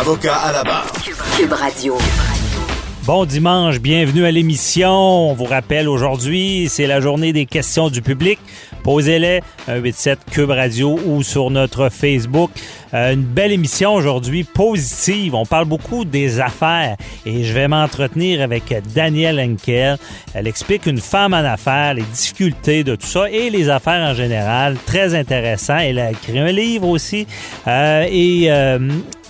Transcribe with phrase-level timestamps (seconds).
[0.00, 0.90] Avocat à la barre.
[1.36, 1.98] Cube Radio.
[3.04, 4.90] Bon dimanche, bienvenue à l'émission.
[5.30, 8.38] On vous rappelle aujourd'hui, c'est la journée des questions du public.
[8.84, 12.50] Posez-les 187 Cube Radio ou sur notre Facebook.
[12.94, 15.34] Euh, une belle émission aujourd'hui, positive.
[15.34, 19.96] On parle beaucoup des affaires et je vais m'entretenir avec Danielle Henkel.
[20.34, 24.14] Elle explique une femme en affaires, les difficultés de tout ça et les affaires en
[24.14, 24.76] général.
[24.86, 25.78] Très intéressant.
[25.78, 27.26] Elle a écrit un livre aussi.
[27.66, 28.78] Euh, et euh,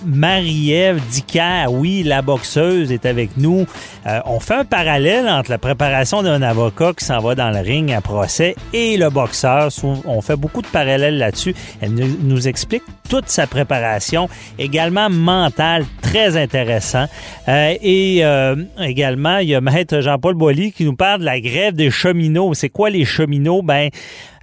[0.05, 3.65] Marie-Ève Dicker, oui, la boxeuse, est avec nous.
[4.05, 7.59] Euh, on fait un parallèle entre la préparation d'un avocat qui s'en va dans le
[7.59, 9.69] ring à procès et le boxeur.
[10.05, 11.55] On fait beaucoup de parallèles là-dessus.
[11.81, 17.05] Elle nous explique toute sa préparation, également mentale, très intéressant.
[17.47, 21.39] Euh, et euh, également, il y a Maître Jean-Paul Boilly qui nous parle de la
[21.39, 22.53] grève des cheminots.
[22.53, 23.61] C'est quoi les cheminots?
[23.61, 23.89] Ben,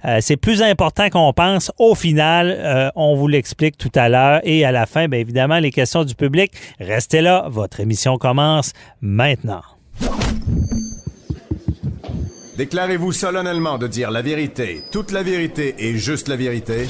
[0.05, 1.71] euh, c'est plus important qu'on pense.
[1.77, 4.41] Au final, on vous l'explique tout à l'heure.
[4.43, 6.51] Et à la fin, bien évidemment, les questions du public.
[6.79, 9.61] Restez là, votre émission commence maintenant.
[12.57, 16.85] Déclarez-vous solennellement de dire la vérité, toute la vérité et juste la vérité.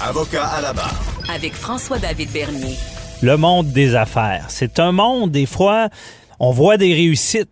[0.00, 1.00] Avocat à la barre.
[1.32, 2.76] Avec François-David Bernier.
[3.22, 4.46] Le monde des affaires.
[4.48, 5.88] C'est un monde, des fois,
[6.40, 7.48] on voit des réussites.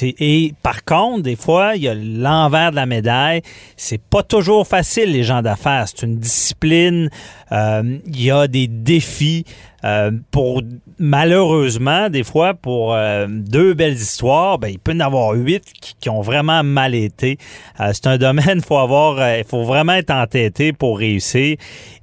[0.00, 3.42] et par contre, des fois, il y a l'envers de la médaille.
[3.76, 5.86] C'est pas toujours facile, les gens d'affaires.
[5.88, 7.10] C'est une discipline.
[7.52, 9.44] Euh, il y a des défis.
[9.84, 10.62] Euh, pour
[10.98, 15.64] malheureusement, des fois, pour euh, deux belles histoires, ben, il peut y en avoir huit
[16.00, 17.38] qui, ont vraiment mal été.
[17.80, 21.56] Euh, c'est un domaine, faut avoir, il faut vraiment être entêté pour réussir.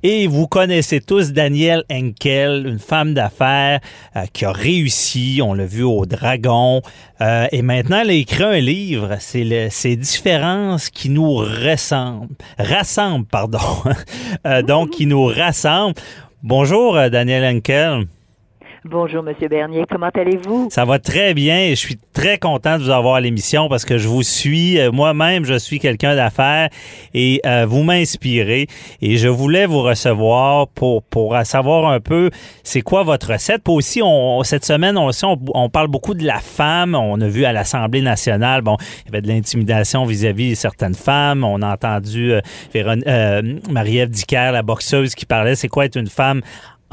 [0.03, 3.79] Et vous connaissez tous Danielle Henkel, une femme d'affaires
[4.34, 5.40] qui a réussi.
[5.41, 6.81] On l'a vu au Dragon.
[7.22, 9.16] et maintenant, elle a écrit un livre.
[9.19, 13.59] C'est ces différences qui nous rassemblent, rassemblent, pardon.
[14.67, 15.95] donc, qui nous rassemblent.
[16.46, 18.08] Bonjour, euh, Daniel Henkel.
[18.86, 19.86] Bonjour, Monsieur Bernier.
[19.90, 20.68] Comment allez-vous?
[20.70, 23.86] Ça va très bien et je suis très content de vous avoir à l'émission parce
[23.86, 24.78] que je vous suis.
[24.78, 26.68] Euh, moi-même, je suis quelqu'un d'affaires
[27.14, 28.68] et euh, vous m'inspirez.
[29.02, 32.30] Et je voulais vous recevoir pour, pour savoir un peu
[32.64, 33.64] c'est quoi votre recette.
[33.64, 34.02] Puis aussi,
[34.44, 35.12] cette semaine, on,
[35.54, 36.94] on, parle beaucoup de la femme.
[36.94, 41.46] On a vu à l'Assemblée nationale, bon, il y avait de l'intimidation vis-à-vis certaines femmes.
[41.46, 46.42] On a entendu euh, Marie-Ève Dicker, la boxeuse, qui parlait c'est quoi être une femme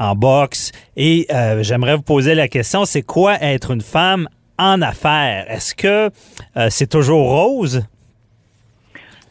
[0.01, 0.71] en boxe.
[0.97, 5.45] Et euh, j'aimerais vous poser la question, c'est quoi être une femme en affaires?
[5.49, 6.09] Est-ce que
[6.57, 7.83] euh, c'est toujours rose?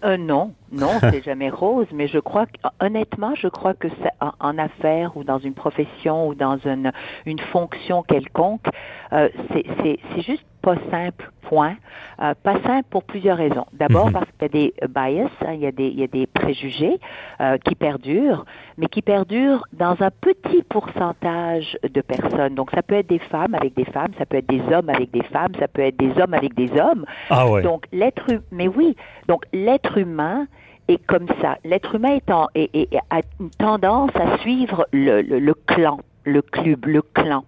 [0.04, 2.52] Euh, non, non, c'est jamais rose, mais je crois que,
[2.84, 3.88] honnêtement, je crois que
[4.20, 6.92] en, en, affaires ou dans une profession ou dans une,
[7.26, 8.66] une fonction quelconque,
[9.12, 11.76] euh, c'est juste pas simple, point.
[12.22, 13.66] Euh, pas simple pour plusieurs raisons.
[13.72, 14.12] D'abord mhm.
[14.12, 16.26] parce qu'il y a des bias, hein, il, y a des, il y a des
[16.26, 17.00] préjugés
[17.40, 18.44] euh, qui perdurent,
[18.76, 22.54] mais qui perdurent dans un petit pourcentage de personnes.
[22.54, 25.10] Donc ça peut être des femmes avec des femmes, ça peut être des hommes avec
[25.10, 27.04] des femmes, ça peut être des hommes avec des hommes.
[27.30, 27.62] Ah ouais.
[27.62, 30.46] Donc l'être, mais oui, donc l'être humain
[30.88, 31.58] est comme ça.
[31.64, 36.86] L'être humain est en, a une tendance à suivre le, le, le clan le club,
[36.86, 37.44] le clan.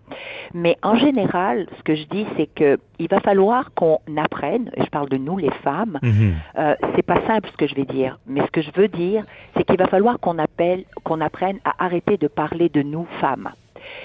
[0.55, 4.71] Mais en général, ce que je dis, c'est que il va falloir qu'on apprenne.
[4.77, 5.99] Et je parle de nous, les femmes.
[6.03, 6.35] Mhm.
[6.59, 9.25] Euh, c'est pas simple ce que je vais dire, mais ce que je veux dire,
[9.57, 13.51] c'est qu'il va falloir qu'on appelle, qu'on apprenne à arrêter de parler de nous femmes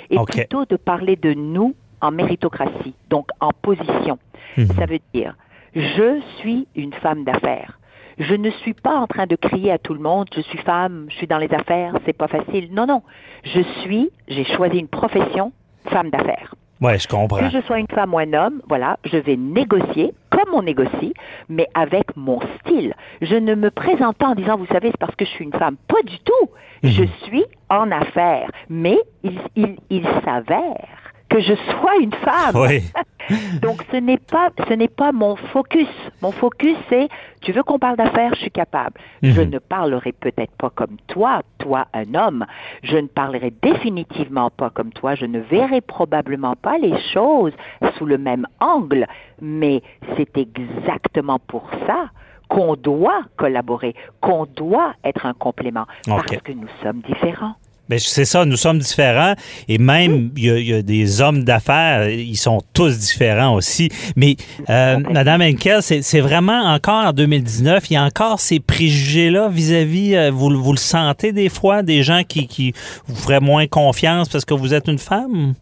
[0.09, 4.17] et plutôt de parler de nous en méritocratie, donc en position.
[4.57, 4.67] Mhm.
[4.67, 5.35] Ça veut dire,
[5.75, 7.79] je suis une femme d'affaires.
[8.17, 11.05] Je ne suis pas en train de crier à tout le monde, je suis femme,
[11.09, 12.69] je suis dans les affaires, c'est pas facile.
[12.71, 13.03] Non, non.
[13.43, 15.51] Je suis, j'ai choisi une profession,
[15.85, 16.55] femme d'affaires.
[16.81, 17.39] Ouais, je comprends.
[17.39, 21.13] Que je sois une femme ou un homme, voilà, je vais négocier comme on négocie,
[21.49, 22.93] mais avec mon style.
[23.21, 25.53] Je ne me présente pas en disant, vous savez, c'est parce que je suis une
[25.53, 25.77] femme.
[25.87, 26.49] Pas du tout.
[26.83, 26.89] Mhm.
[26.91, 32.55] Je suis en affaires, mais il, il, il s'avère que je sois une femme.
[32.55, 32.83] Oui.
[33.61, 35.89] Donc ce n'est pas ce n'est pas mon focus.
[36.21, 37.09] Mon focus c'est
[37.41, 38.99] tu veux qu'on parle d'affaires, je suis capable.
[39.21, 39.49] Je Mhm.
[39.49, 42.45] ne parlerai peut-être pas comme toi, toi un homme.
[42.83, 45.15] Je ne parlerai définitivement pas comme toi.
[45.15, 47.53] Je ne verrai probablement pas les choses
[47.97, 49.05] sous le même angle.
[49.41, 49.81] Mais
[50.15, 52.09] c'est exactement pour ça
[52.47, 57.55] qu'on doit collaborer, qu'on doit être un complément, parce que nous sommes différents.
[57.89, 59.33] Ben, c'est ça, nous sommes différents
[59.67, 63.89] et même il y, y a des hommes d'affaires, ils sont tous différents aussi.
[64.15, 64.35] Mais
[64.69, 70.15] euh, Madame Henkel, c'est vraiment encore en 2019, il y a encore ces préjugés-là vis-à-vis,
[70.15, 72.73] euh, vous, vous le sentez des fois, des gens qui, qui
[73.07, 75.53] vous feraient moins confiance parce que vous êtes une femme?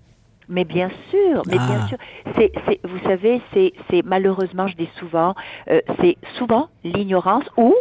[0.48, 1.68] Mais bien sûr, mais Ah.
[1.68, 1.98] bien sûr.
[2.36, 5.33] C'est, c'est, vous savez, c'est, c'est malheureusement, je dis souvent,
[5.72, 7.74] euh, c'est souvent l'ignorance ou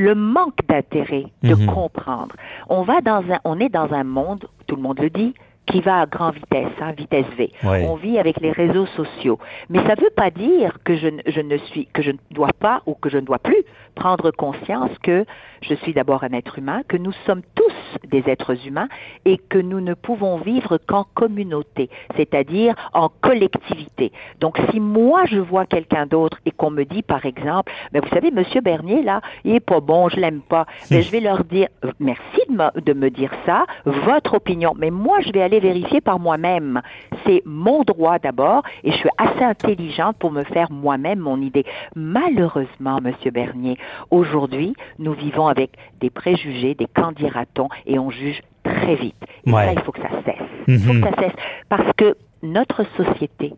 [0.00, 1.66] le manque d'intérêt de Mhm.
[1.66, 2.34] comprendre.
[2.68, 5.34] On va dans un, on est dans un monde, tout le monde le dit,
[5.70, 7.50] qui va à grande vitesse, hein, vitesse V.
[7.88, 9.38] On vit avec les réseaux sociaux,
[9.68, 12.18] mais ça ne veut pas dire que je, ne- je ne suis, que je ne
[12.30, 13.62] dois pas ou que je ne dois plus
[13.94, 15.24] prendre conscience que
[15.62, 18.88] je suis d'abord un être humain, que nous sommes tous des êtres humains
[19.24, 24.12] et que nous ne pouvons vivre qu'en communauté, c'est-à-dire en collectivité.
[24.40, 28.08] Donc si moi je vois quelqu'un d'autre et qu'on me dit par exemple, mais vous
[28.08, 31.44] savez Monsieur Bernier là, il est pas bon, je l'aime pas, mais je vais leur
[31.44, 31.68] dire
[31.98, 36.00] merci de me, de me dire ça, votre opinion, mais moi je vais aller vérifier
[36.00, 36.80] par moi-même.
[37.26, 41.64] C'est mon droit d'abord et je suis assez intelligente pour me faire moi-même mon idée.
[41.94, 43.76] Malheureusement, Monsieur Bernier,
[44.10, 45.70] aujourd'hui, nous vivons avec
[46.00, 49.16] des préjugés, des candidatons et on juge très vite.
[49.46, 49.66] Et Ouais.
[49.66, 50.48] ça, il faut que ça cesse.
[50.68, 51.00] Il faut Mhm.
[51.02, 51.32] que ça cesse
[51.68, 53.54] parce que notre société,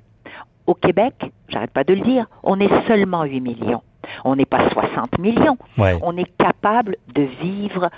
[0.67, 1.15] au Québec,
[1.49, 3.83] j'arrête pas de le dire, on est seulement 8 millions.
[4.25, 5.57] On n'est pas 60 millions.
[5.79, 5.97] Ouais.
[6.03, 7.89] On est capable de vivre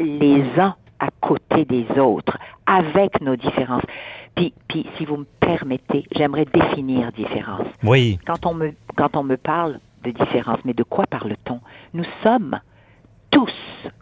[0.00, 3.82] les uns à côté des autres, avec nos différences.
[4.36, 7.66] Puis, puis si vous me permettez, j'aimerais définir différence.
[7.82, 8.18] Oui.
[8.24, 11.60] Quand on me, quand on me parle de différence, mais de quoi parle-t-on?
[11.92, 12.58] Nous sommes
[13.30, 13.52] tous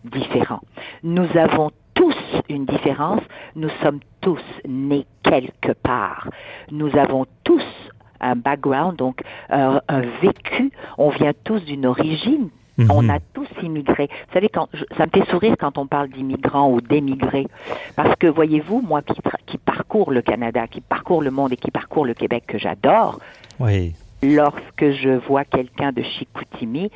[0.04, 0.60] différents.
[1.02, 2.14] Nous avons tous
[2.50, 3.22] une différence.
[3.56, 6.28] Nous sommes tous nés quelque part.
[6.70, 7.64] Nous avons tous
[8.20, 10.70] un background, donc euh, un vécu.
[10.98, 12.50] On vient tous d'une origine.
[12.84, 12.90] Mhm.
[12.90, 14.08] On a tous immigré.
[14.28, 17.46] Vous savez, quand je- ça me fait sourire quand on parle d'immigrants ou d'émigrés,
[17.96, 22.04] parce que voyez-vous, moi qui, parcours le Canada, qui parcours le monde et qui parcours
[22.04, 23.18] le Québec que j'adore,
[23.58, 23.92] Oui.
[24.22, 26.90] lorsque je vois quelqu'un de Chicoutimi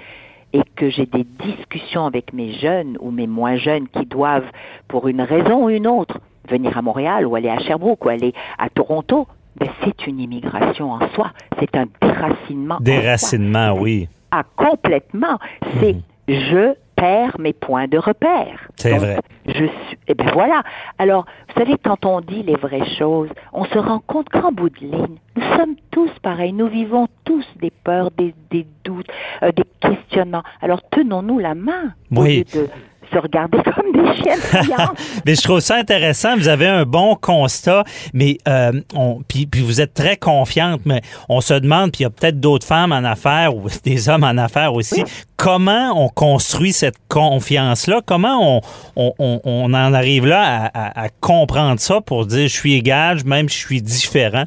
[0.52, 4.50] et que j'ai des discussions avec mes jeunes ou mes moins jeunes qui doivent,
[4.88, 8.32] pour une raison ou une autre, venir à Montréal ou aller à Sherbrooke ou aller
[8.58, 9.26] à Toronto,
[9.56, 11.32] ben c'est une immigration en soi.
[11.58, 12.75] C'est un déracinement.
[12.76, 12.84] en soi.
[12.84, 14.08] Déracinement, oui.
[14.36, 15.38] Ah, complètement.
[15.81, 16.02] C'est Mhm.
[16.28, 18.69] je perds mes points de repère.
[18.76, 19.19] C'est vrai.
[19.46, 19.98] Je suis.
[20.08, 20.62] Eh ben voilà.
[20.98, 24.70] Alors, vous savez, quand on dit les vraies choses, on se rend compte qu'en bout
[24.70, 26.52] de ligne, nous sommes tous pareils.
[26.52, 29.08] Nous vivons tous des peurs, des, des doutes,
[29.42, 30.42] euh, des questionnements.
[30.62, 32.38] Alors, tenons-nous la main au Oui.
[32.54, 32.69] lieu de
[33.12, 34.36] se regarder comme des chiens.
[35.26, 36.36] Mais je trouve ça intéressant.
[36.36, 41.00] Vous avez un bon constat, mais euh, on, puis, puis vous êtes très confiante, mais
[41.28, 44.24] on se demande, puis il y a peut-être d'autres femmes en affaires ou des hommes
[44.24, 45.02] en affaires aussi,
[45.36, 48.00] comment on construit cette confiance-là?
[48.04, 48.60] Comment on,
[48.96, 50.66] on, on, on en arrive là à,
[51.00, 54.44] à- à comprendre ça pour dire je suis égal, même je suis différent?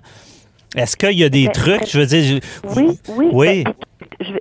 [0.75, 1.87] Est-ce qu'il y a des Ben, trucs?
[1.89, 3.29] Je veux dire, je- Oui, oui.
[3.31, 3.63] Oui.
[3.63, 3.73] ben,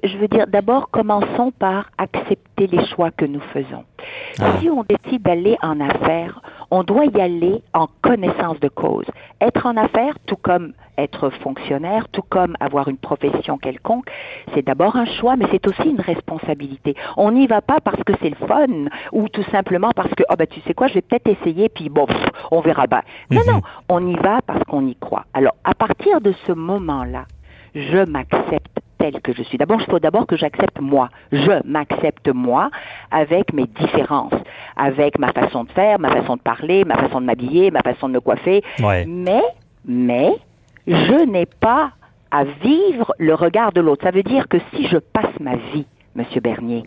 [0.04, 3.84] je veux dire, d'abord, commençons par accepter les choix que nous faisons.
[4.40, 4.54] Ah.
[4.60, 9.04] Si on décide d'aller en affaires, on doit y aller en connaissance de cause.
[9.40, 14.06] Être en affaires, tout comme être fonctionnaire, tout comme avoir une profession quelconque,
[14.54, 16.94] c'est d'abord un choix, mais c'est aussi une responsabilité.
[17.18, 18.66] On n'y va pas parce que c'est le fun
[19.12, 21.88] ou tout simplement parce que, ah ben tu sais quoi, je vais peut-être essayer, puis
[21.90, 23.02] bon, pff, on verra bien.
[23.30, 23.52] Non, Mhm.
[23.52, 23.60] non,
[23.90, 25.24] on y va parce qu'on y croit.
[25.34, 27.24] Alors, à partir de ce moment-là,
[27.74, 29.58] je m'accepte tel que je suis.
[29.58, 31.08] D'abord, il faut d'abord que j'accepte moi.
[31.32, 32.70] Je m'accepte moi
[33.10, 34.34] avec mes différences,
[34.76, 38.08] avec ma façon de faire, ma façon de parler, ma façon de m'habiller, ma façon
[38.08, 38.62] de me coiffer.
[38.80, 39.04] Ouais.
[39.06, 39.42] Mais,
[39.84, 40.32] mais,
[40.86, 41.92] je n'ai pas
[42.30, 44.04] à vivre le regard de l'autre.
[44.04, 46.84] Ça veut dire que si je passe ma vie, Monsieur Bernier,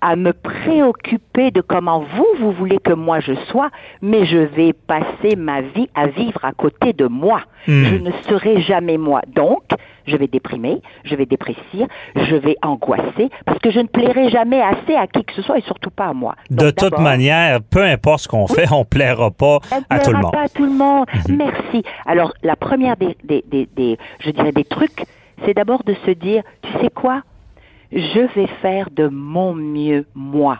[0.00, 3.70] à me préoccuper de comment vous, vous voulez que moi je sois,
[4.02, 7.40] mais je vais passer ma vie à vivre à côté de moi.
[7.66, 7.84] Hmm.
[7.84, 9.22] Je ne serai jamais moi.
[9.34, 9.62] Donc,
[10.08, 11.86] je vais déprimer, je vais déprécier,
[12.16, 15.58] je vais angoisser, parce que je ne plairai jamais assez à qui que ce soit
[15.58, 16.34] et surtout pas à moi.
[16.50, 19.58] de toute manière, peu importe ce qu'on fait, on plaira pas
[19.90, 20.32] à tout le plaira monde.
[20.32, 21.06] pas à tout le monde.
[21.28, 21.36] Mhm.
[21.36, 21.82] Merci.
[22.06, 25.04] Alors, la première des, des, des, des- je dirais des trucs,
[25.44, 27.22] c'est d'abord de se dire, tu sais quoi?
[27.92, 30.58] Je vais faire de mon mieux, moi.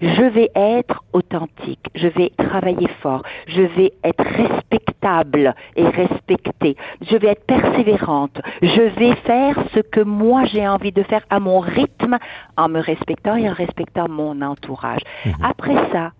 [0.00, 7.16] Je vais être authentique, je vais travailler fort, je vais être respectable et respectée, je
[7.16, 11.60] vais être persévérante, je vais faire ce que moi j'ai envie de faire à mon
[11.60, 12.18] rythme
[12.56, 15.00] en me respectant et en respectant mon entourage.
[15.42, 16.12] Après ça,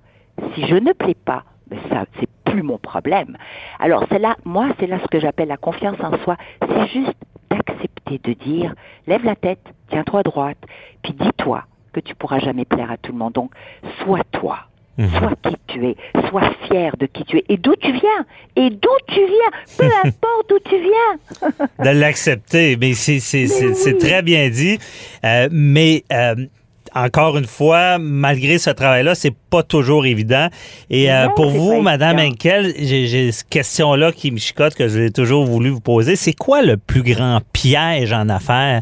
[0.54, 3.36] si je ne plais pas, ben ça c'est plus mon problème.
[3.78, 7.14] Alors c'est là, moi c'est là ce que j'appelle la confiance en soi, c'est juste
[7.50, 8.74] d'accepter de dire
[9.06, 10.58] lève la tête, tiens-toi droite,
[11.02, 11.64] puis dis-toi
[11.96, 13.32] que tu pourras jamais plaire à tout le monde.
[13.32, 13.50] Donc,
[14.02, 14.58] sois toi.
[15.18, 15.96] Sois qui tu es,
[16.30, 18.24] sois fier de qui tu es et d'où tu viens,
[18.56, 21.50] et d'où tu viens, peu importe d'où tu viens.
[21.84, 24.78] de l'accepter, mais c'est très bien dit.
[25.22, 26.34] Euh, mais euh,
[26.96, 30.48] encore une fois, malgré ce travail-là, c'est pas toujours évident.
[30.88, 32.18] Et euh, pour vous, Madame.
[32.18, 36.16] Henkel, j'ai cette question-là qui me chicote, que j'ai toujours voulu vous poser.
[36.16, 38.80] C'est quoi le plus grand piège en affaires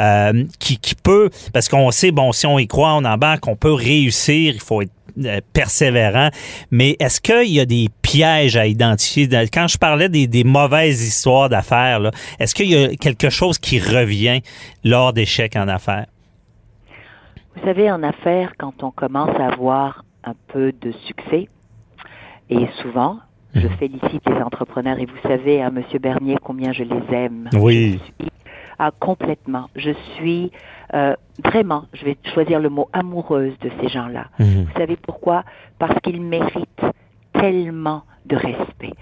[0.00, 3.56] euh, qui, qui peut, parce qu'on sait, bon, si on y croit, on embarque, on
[3.56, 4.92] peut réussir, il faut être
[5.24, 6.28] euh, persévérant,
[6.70, 9.28] mais est-ce qu'il y a des pièges à identifier?
[9.52, 13.80] Quand je parlais des, des mauvaises histoires d'affaires, est-ce qu'il y a quelque chose qui
[13.80, 14.40] revient
[14.84, 16.06] lors d'échecs en affaires?
[17.56, 21.48] Vous savez, en affaires, quand on commence à avoir un peu de succès,
[22.50, 23.18] et souvent,
[23.54, 27.48] je félicite les entrepreneurs, et vous savez, hein, Monsieur Bernier, combien je les aime.
[27.54, 27.98] Oui.
[27.98, 28.32] Je suis,
[28.78, 29.68] ah, complètement.
[29.74, 30.52] Je suis
[30.94, 34.26] euh, vraiment, je vais choisir le mot, amoureuse de ces gens-là.
[34.38, 34.64] Mhm.
[34.64, 35.44] Vous savez pourquoi?
[35.78, 36.84] Parce qu'ils méritent
[37.32, 38.92] tellement de respect.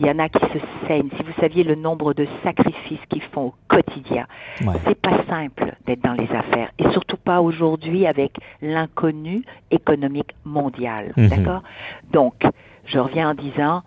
[0.00, 1.08] Il y en a qui se saignent.
[1.16, 4.26] Si vous saviez le nombre de sacrifices qu'ils font au quotidien,
[4.64, 4.74] Ouais.
[4.86, 11.12] c'est pas simple d'être dans les affaires et surtout pas aujourd'hui avec l'inconnu économique mondial.
[11.16, 11.28] Mhm.
[11.28, 11.62] D'accord?
[12.12, 12.34] Donc,
[12.86, 13.82] je reviens en disant,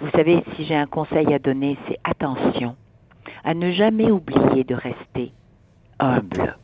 [0.00, 2.76] vous savez, si j'ai un conseil à donner, c'est attention
[3.44, 5.32] à ne jamais oublier de rester
[5.98, 6.56] humble,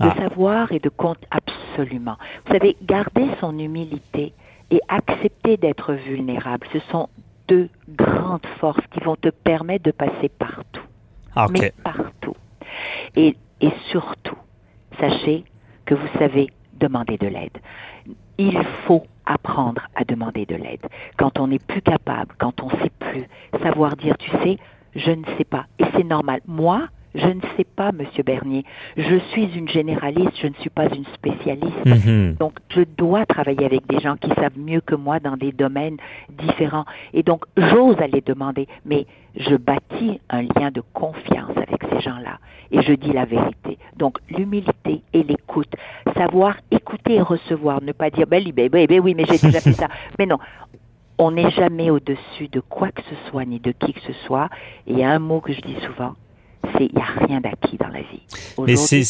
[0.00, 0.14] de Ah.
[0.16, 2.16] savoir et de compte absolument.
[2.46, 4.32] Vous savez, garder son humilité
[4.70, 7.08] et accepter d'être vulnérable, ce sont
[7.48, 10.82] deux grandes forces qui vont te permettre de passer partout
[11.36, 11.50] OK.
[11.52, 12.36] mais partout.
[13.16, 14.36] Et, et surtout,
[14.98, 15.44] sachez
[15.84, 17.58] que vous savez demander de l'aide.
[18.38, 20.86] Il faut apprendre à demander de l'aide.
[21.16, 23.24] Quand on n'est plus capable, quand on ne sait plus,
[23.62, 24.58] savoir dire, tu sais,
[24.94, 25.66] je ne sais pas.
[25.78, 26.40] Et c'est normal.
[26.46, 28.64] Moi, je ne sais pas, Monsieur Bernier.
[28.96, 31.84] Je suis une généraliste, je ne suis pas une spécialiste.
[31.84, 32.36] Mhm.
[32.38, 35.98] Donc, je dois travailler avec des gens qui savent mieux que moi dans des domaines
[36.30, 36.84] différents.
[37.12, 42.38] Et donc, j'ose aller demander, mais je bâtis un lien de confiance avec ces gens-là.
[42.70, 43.78] Et je dis la vérité.
[43.96, 45.72] Donc, l'humilité et l'écoute.
[46.16, 47.82] Savoir écouter et recevoir.
[47.82, 49.88] Ne pas dire, ben, ben, ben, ben oui, mais j'ai déjà fait ça.
[50.18, 50.38] Mais non.
[51.18, 54.48] On n'est jamais au-dessus de quoi que ce soit, ni de qui que ce soit.
[54.86, 56.14] Et il y a un mot que je dis souvent,
[56.80, 58.20] il n'y a rien d'acquis dans la vie.
[58.66, 59.04] Mais c'est-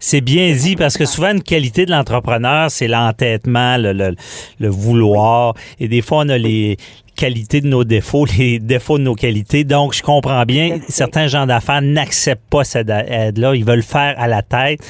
[0.00, 4.14] C'est bien dit parce que souvent une qualité de l'entrepreneur, c'est l'entêtement, le, le,
[4.60, 5.54] le vouloir.
[5.80, 6.76] Et des fois, on a les
[7.18, 9.64] qualités de nos défauts, les défauts de nos qualités.
[9.64, 13.54] Donc, je comprends bien, certains gens d'affaires n'acceptent pas cette aide-là.
[13.54, 14.80] Ils veulent faire à la tête.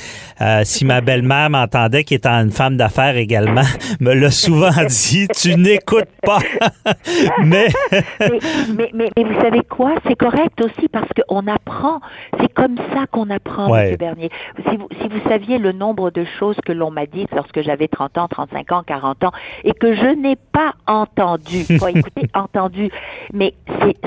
[0.41, 3.63] Euh, si ma belle-mère m'entendait, qui est une femme d'affaires également,
[4.01, 6.39] me l'a souvent dit, tu n'écoutes pas.
[7.45, 7.69] Mais,
[8.21, 8.39] mais,
[8.77, 9.95] mais, mais, mais vous savez quoi?
[10.07, 12.01] C'est correct aussi parce qu'on apprend.
[12.41, 13.85] C'est comme ça qu'on apprend, Ouais.
[13.85, 14.31] Monsieur Bernier.
[14.69, 17.89] Si vous, si vous saviez le nombre de choses que l'on m'a dites lorsque j'avais
[17.89, 19.33] 30 ans, 35 ans, 40 ans,
[19.65, 22.91] et que je n'ai pas entendu, pas écouté, entendu,
[23.33, 23.55] mais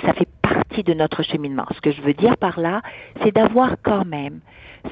[0.03, 1.65] ça fait partie de notre cheminement.
[1.75, 2.82] Ce que je veux dire par là,
[3.24, 4.39] c'est d'avoir quand même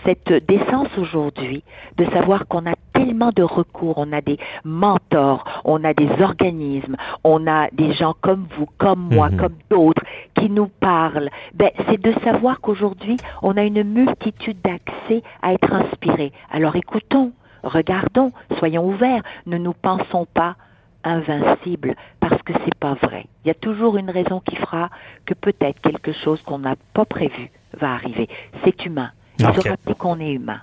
[0.06, 1.64] cette décence aujourd'hui
[1.98, 6.96] de savoir qu'on a tellement de recours, on a des mentors, on a des organismes,
[7.24, 9.38] on a des gens comme vous, comme moi, Mhm.
[9.38, 10.04] comme d'autres
[10.36, 11.30] qui nous parlent.
[11.56, 16.32] Ben, c'est de savoir qu'aujourd'hui, on a une multitude d'accès à être inspiré.
[16.52, 17.32] Alors écoutons,
[17.64, 20.56] regardons, soyons ouverts, ne nous pensons pas
[21.04, 23.26] invincibles parce que c'est pas vrai.
[23.44, 24.90] Il y a toujours une raison qui fera
[25.26, 28.28] que peut-être quelque chose qu'on n'a pas prévu va arriver.
[28.64, 29.12] C'est humain.
[29.40, 29.56] Il Ok.
[29.56, 30.62] faut rappeler qu'on est humain.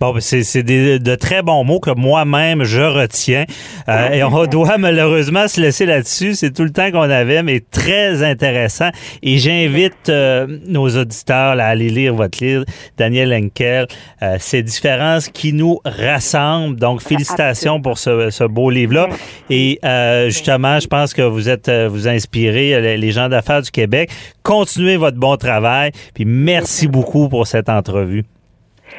[0.00, 3.44] Bon, ben, c'est c'est des- de très bons mots que moi-même je retiens.
[3.88, 6.34] Euh, et on doit malheureusement se laisser là-dessus.
[6.34, 8.90] C'est tout le temps qu'on avait, mais très intéressant.
[9.22, 12.64] Et j'invite euh, nos auditeurs là, à aller lire votre livre,
[12.96, 13.86] Daniel Henkel,
[14.22, 16.78] euh, ces différences qui nous rassemblent.
[16.78, 19.08] Donc, félicitations pour ce, ce beau livre-là.
[19.50, 23.62] Et euh, justement, je pense que vous êtes euh, vous inspirez euh, les gens d'affaires
[23.62, 24.10] du Québec.
[24.42, 25.90] Continuez votre bon travail.
[26.14, 28.24] Puis merci beaucoup pour cette entrevue.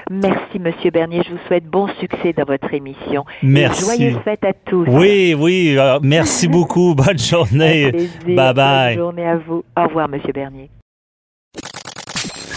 [0.10, 1.22] Merci, Monsieur Bernier.
[1.28, 3.26] Je vous souhaite bon succès dans votre émission.
[3.44, 3.82] Et Merci.
[3.84, 4.86] joyeuses fêtes à tous.
[4.88, 5.76] Oui, oui.
[5.78, 6.96] euh, merci beaucoup.
[6.96, 7.92] Bonne journée.
[8.26, 8.96] Bye bye.
[8.96, 9.64] Bonne journée à vous.
[9.78, 10.70] Au revoir, Monsieur Bernier.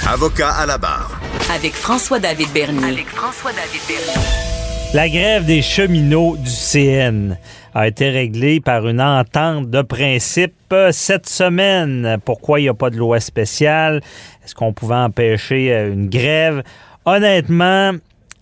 [0.09, 1.21] Avocat à la barre.
[1.55, 2.85] Avec François-David Bernier.
[2.93, 4.29] Avec François-David Bernier.
[4.95, 7.39] La grève des cheminots du CN
[7.75, 12.19] a été réglée par une entente de principe cette semaine.
[12.25, 14.03] Pourquoi il n'y a pas de loi spéciale?
[14.45, 16.63] Est-ce qu'on pouvait empêcher euh, une grève?
[17.05, 17.93] Honnêtement,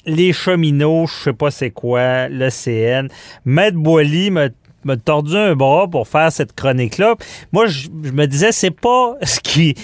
[0.07, 3.09] les cheminots, je sais pas c'est quoi, le CN.
[3.45, 7.15] Maître Boily m'a tordu un bras pour faire cette chronique-là.
[7.53, 9.75] Moi, je, je me disais, c'est pas ce qui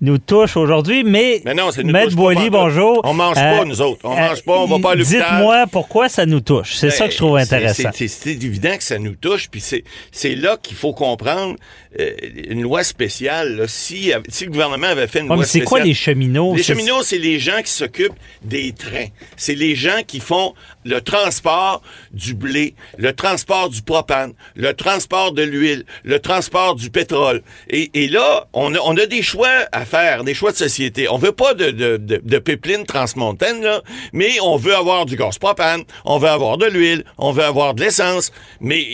[0.00, 3.00] nous touche aujourd'hui, mais, non, Maître Boily, bonjour.
[3.04, 4.00] On mange pas, nous autres.
[4.04, 5.20] On mange pas, on va pas à l'hôpital.
[5.22, 6.74] Dites-moi pourquoi ça nous touche.
[6.74, 7.90] C'est ça que je trouve Ben, intéressant.
[7.94, 11.56] C'est c'est évident que ça nous touche, puis c'est c'est là qu'il faut comprendre
[11.98, 12.10] euh,
[12.48, 13.56] une loi spéciale.
[13.56, 13.68] là.
[13.68, 15.68] si, si le gouvernement avait fait une Ouais, loi mais c'est spéciale...
[15.68, 16.54] quoi les cheminots?
[16.56, 18.12] Les C'est- cheminots, c'est les gens qui s'occupent
[18.42, 19.06] des trains.
[19.36, 25.32] C'est les gens qui font le transport du blé, le transport du propane, le transport
[25.32, 27.42] de l'huile, le transport du pétrole.
[27.70, 31.08] Et, et là, on a, on a des choix à faire, des choix de société.
[31.08, 35.16] On veut pas de, de, de, de pipeline transmontaine, là, mais on veut avoir du
[35.16, 38.30] gaz propane, on veut avoir de l'huile, on veut avoir de l'essence.
[38.60, 38.84] Mais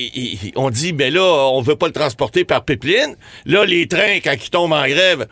[0.56, 2.91] on dit, ben là, on veut pas le transporter par pipeline.
[3.46, 5.26] Là, les trains, quand ils tombent en grève,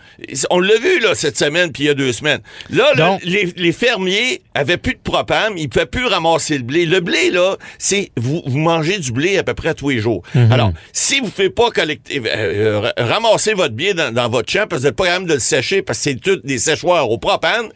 [0.50, 2.40] on l'a vu là cette semaine puis il y a deux semaines.
[2.70, 2.92] Là,
[3.24, 6.86] les, les fermiers avaient plus de propane, ils pouvaient plus ramasser le blé.
[6.86, 10.22] Le blé, là, c'est vous, vous mangez du blé à peu près tous les jours.
[10.50, 14.50] Alors, si vous ne faites pas collecter, euh, euh, ramasser votre blé dans, dans votre
[14.50, 16.58] champ parce que vous n'êtes pas capable de le sécher parce que c'est tout des
[16.58, 17.68] séchoirs au propane,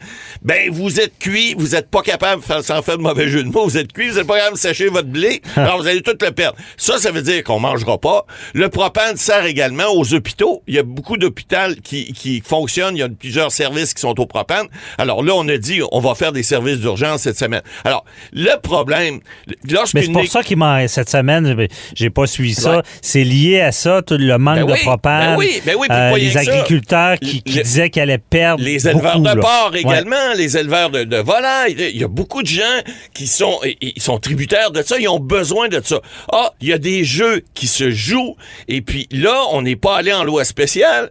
[0.42, 3.42] ben vous êtes cuit, vous n'êtes pas capable, de faire- sans faire de mauvais jeu
[3.42, 5.86] de mots, vous êtes cuit, vous n'êtes pas capable de sécher votre blé, alors vous
[5.86, 6.56] allez tout le perdre.
[6.76, 8.26] Ça, ça veut dire qu'on mangera pas.
[8.54, 10.62] Le propane sert également aux hôpitaux.
[10.66, 12.96] Il y a beaucoup d'hôpitaux qui, qui fonctionnent.
[12.96, 14.66] Il y a plusieurs services qui sont au propane.
[14.98, 17.62] Alors là, on a dit, on va faire des services d'urgence cette semaine.
[17.84, 19.20] Alors, le problème.
[19.94, 22.76] Mais c'est pour ça qu'il m'en cette semaine, j'ai- pas suivi ça.
[22.76, 22.82] Ouais.
[23.02, 25.32] C'est lié à ça, tout le manque Ben de oui, propane.
[25.32, 28.86] ben oui, ben oui, euh, les agriculteurs qui, qui Le- disaient qu'ils allaient perdre Les
[28.86, 29.80] éleveurs beaucoup, de porc Ouais.
[29.80, 31.74] également, les éleveurs de, de volailles.
[31.92, 32.62] Il y a beaucoup de gens
[33.12, 36.00] qui sont, ils sont tributaires de ça, ils ont besoin de ça.
[36.32, 38.36] Ah, il y a des jeux qui se jouent,
[38.68, 41.10] et puis là, on n'est pas allé en loi spéciale.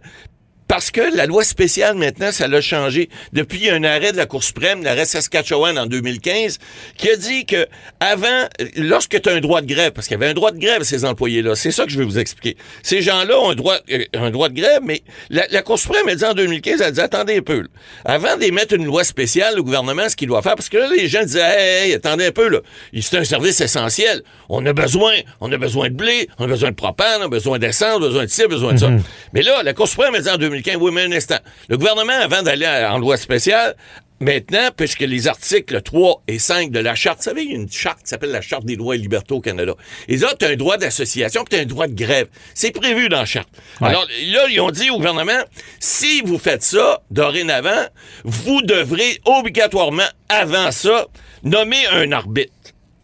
[0.68, 3.08] Parce que la loi spéciale, maintenant, ça l'a changé.
[3.32, 6.58] Depuis, un arrêt de la Cour suprême, l'arrêt Saskatchewan en 2015,
[6.96, 7.66] qui a dit que
[8.00, 10.58] avant, lorsque tu as un droit de grève, parce qu'il y avait un droit de
[10.58, 12.56] grève, ces employés-là, c'est ça que je vais vous expliquer.
[12.82, 16.08] Ces gens-là ont un droit, euh, un droit de grève, mais la, la Cour suprême
[16.08, 17.68] a dit en 2015, elle a dit, attendez un peu, là.
[18.04, 21.08] Avant d'émettre une loi spéciale, le gouvernement, ce qu'il doit faire, parce que là, les
[21.08, 22.60] gens disaient, hey, hey, attendez un peu, là.
[23.00, 24.22] C'est un service essentiel.
[24.48, 27.28] On a besoin, on a besoin de blé, on a besoin de propane, on a
[27.28, 28.90] besoin d'essence, on a besoin de ci, besoin de ça.
[29.32, 31.38] Mais là, la Cour suprême a dit en 2015, oui, mais un instant.
[31.68, 33.74] Le gouvernement, avant d'aller en loi spéciale,
[34.20, 37.56] Maintenant, puisque les articles 3 et 5 de la charte, vous savez, il y a
[37.56, 39.74] une charte qui s'appelle la Charte des droits et libertés au Canada.
[40.08, 42.28] Et là, tu as un droit d'association, puis tu as un droit de grève.
[42.54, 43.48] C'est prévu dans la charte.
[43.80, 45.42] Alors là, ils ont dit au gouvernement,
[45.80, 47.86] si vous faites ça, dorénavant,
[48.24, 51.08] vous devrez obligatoirement, avant ça,
[51.42, 52.52] nommer un arbitre.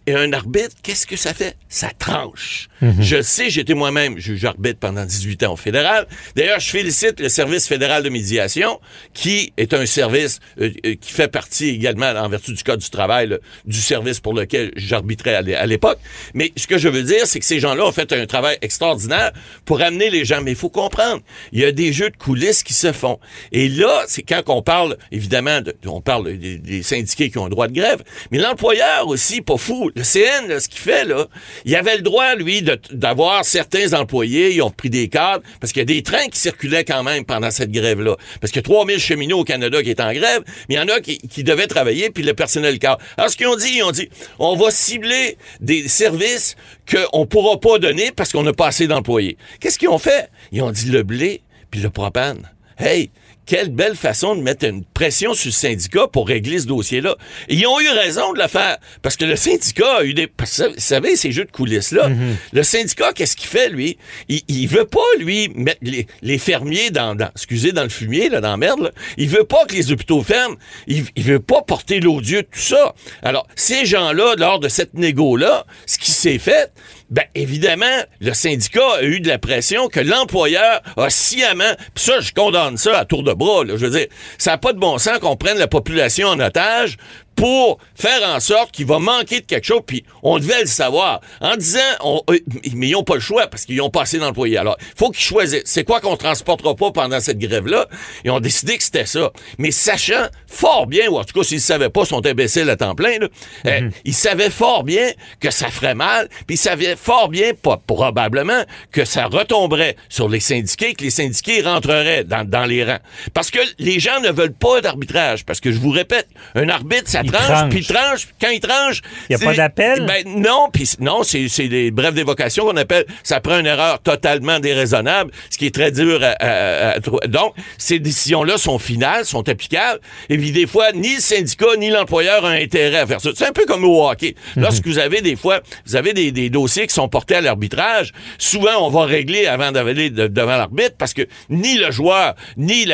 [0.07, 1.57] Et un arbitre, qu'est-ce que ça fait?
[1.73, 2.67] Ça tranche.
[2.99, 6.07] Je le sais, j'étais moi-même juge arbitre pendant 18 ans au fédéral.
[6.35, 8.81] D'ailleurs, je félicite le service fédéral de médiation,
[9.15, 12.91] qui est un service euh, euh, qui fait partie également, en vertu du Code du
[12.91, 15.99] travail, là, du service pour lequel j'arbitrais à l'é- à l'époque.
[16.35, 19.31] Mais ce que je veux dire, c'est que ces gens-là ont fait un travail extraordinaire
[19.65, 20.41] pour amener les gens.
[20.43, 21.21] Mais il faut comprendre,
[21.53, 23.21] il y a des jeux de coulisses qui se font.
[23.53, 27.47] Et là, c'est quand on parle, évidemment, de- on parle des, des syndiqués qui ont
[27.47, 28.03] un droit de grève,
[28.33, 29.91] mais l'employeur aussi, pas fou.
[29.95, 31.27] Le CN, là, ce qu'il fait, là,
[31.65, 35.81] il avait le droit, lui, d'avoir certains employés, ils ont pris des cadres, parce qu'il
[35.81, 38.17] y a des trains qui circulaient quand même pendant cette grève-là.
[38.41, 40.81] Parce qu'il y a 3000 cheminots au Canada qui est en grève, mais il y
[40.81, 42.99] en a qui, devaient travailler, puis le personnel cadre.
[43.17, 46.57] Alors, ce qu'ils ont dit, ils ont dit, on va cibler des services
[46.91, 49.37] qu'on pourra pas donner parce qu'on n'a pas assez d'employés.
[49.59, 50.29] Qu'est-ce qu'ils ont fait?
[50.53, 52.51] Ils ont dit le blé, puis le propane.
[52.79, 53.11] Hey,
[53.51, 57.17] quelle belle façon de mettre une pression sur le syndicat pour régler ce dossier-là.
[57.49, 58.79] Ils ont eu raison de le faire.
[59.03, 60.27] Parce que le syndicat a eu des...
[60.27, 62.11] Vous savez, ces jeux de coulisses-là,
[62.53, 63.99] le syndicat, qu'est-ce qu'il fait, lui?
[64.29, 68.29] Il, il veut pas, lui, mettre les, les fermiers dans, dans- excusez, dans le fumier,
[68.29, 68.83] là, dans la merde.
[68.83, 68.91] Là.
[69.17, 70.55] Il veut pas que les hôpitaux ferment.
[70.87, 72.95] Il, il veut pas porter l'odieux de tout ça.
[73.21, 76.71] Alors, ces gens-là, lors de cette négo-là, ce qui s'est fait,
[77.11, 77.87] ben évidemment,
[78.21, 81.75] le syndicat a eu de la pression que l'employeur a sciemment.
[81.95, 83.65] Puis ça, je condamne ça à tour de bras.
[83.65, 83.77] Là.
[83.77, 84.07] Je veux dire,
[84.39, 86.97] ça n'a pas de bon sens qu'on prenne la population en otage
[87.41, 91.23] pour faire en sorte qu'il va manquer de quelque chose, puis on devait le savoir.
[91.41, 92.39] En disant, on- euh,
[92.75, 94.59] mais ils n'ont pas le choix parce qu'ils n'ont pas assez d'employés.
[94.59, 95.63] Alors, il faut qu'ils choisissent.
[95.65, 97.87] C'est quoi qu'on transportera pas pendant cette grève-là?
[98.27, 99.31] Ils ont décidé que c'était ça.
[99.57, 102.69] Mais sachant fort bien, ou en tout cas, s'ils ne savaient pas, ils sont imbéciles
[102.69, 103.29] à temps plein, là,
[103.67, 107.81] euh, ils savaient fort bien que ça ferait mal, puis ils savaient fort bien, pas
[107.87, 113.01] probablement, que ça retomberait sur les syndiqués, que les syndiqués rentreraient dans, dans les rangs.
[113.33, 115.47] Parce que les gens ne veulent pas d'arbitrage.
[115.47, 117.69] Parce que je vous répète, un arbitre, ça tranche, tranche.
[117.71, 118.29] puis il tranche.
[118.41, 119.03] Quand il tranche...
[119.29, 120.07] Y a c'est- pas d'appel?
[120.07, 123.05] Ben non, puis non, c'est des brefs d'évocation qu'on appelle...
[123.23, 126.29] Ça prend une erreur totalement déraisonnable, ce qui est très dur à...
[126.45, 131.15] à- à trou- donc, ces décisions-là sont finales, sont applicables, et puis des fois, ni
[131.17, 133.31] le syndicat, ni l'employeur ont intérêt à faire ça.
[133.35, 134.35] C'est un peu comme au hockey.
[134.57, 134.63] Mhm.
[134.63, 138.13] Lorsque vous avez des fois, vous avez des, des dossiers qui sont portés à l'arbitrage,
[138.39, 142.85] souvent on va régler avant d'aller de- devant l'arbitre parce que ni le joueur, ni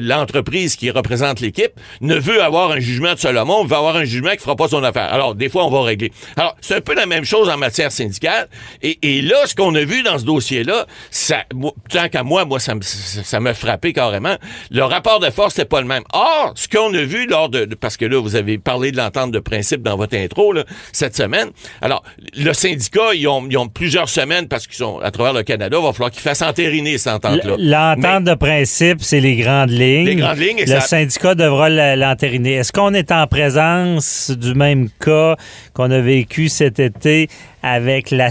[0.00, 4.30] l'entreprise qui représente l'équipe ne veut avoir un jugement de Solomon, veut avoir un jugement
[4.30, 5.12] qui fera pas son affaire.
[5.12, 6.12] Alors, des fois, on va régler.
[6.36, 8.48] Alors, c'est un peu la même chose en matière syndicale.
[8.82, 12.44] Et, et là, ce qu'on a vu dans ce dossier-là, ça, moi, tant qu'à moi,
[12.44, 14.36] moi, ça me, ça m'a frappé carrément.
[14.70, 16.02] Le rapport de force, c'était pas le même.
[16.12, 18.96] Or, ce qu'on a vu lors de, de- parce que là, vous avez parlé de
[18.96, 21.50] l'entente de principe dans votre intro, là, cette semaine.
[21.82, 22.02] Alors,
[22.36, 25.76] le syndicat, ils ont, ils ont plusieurs semaines parce qu'ils sont à travers le Canada,
[25.80, 27.56] il va falloir qu'ils fassent entériner cette entente-là.
[27.58, 30.06] L'entente de principe, c'est les grandes lignes.
[30.06, 32.54] Les grandes lignes, et Le ça- syndicat devra l'entériner.
[32.54, 33.49] Est-ce qu'on est en présence
[34.30, 35.36] du même cas
[35.74, 37.28] qu'on a vécu cet été
[37.62, 38.30] avec la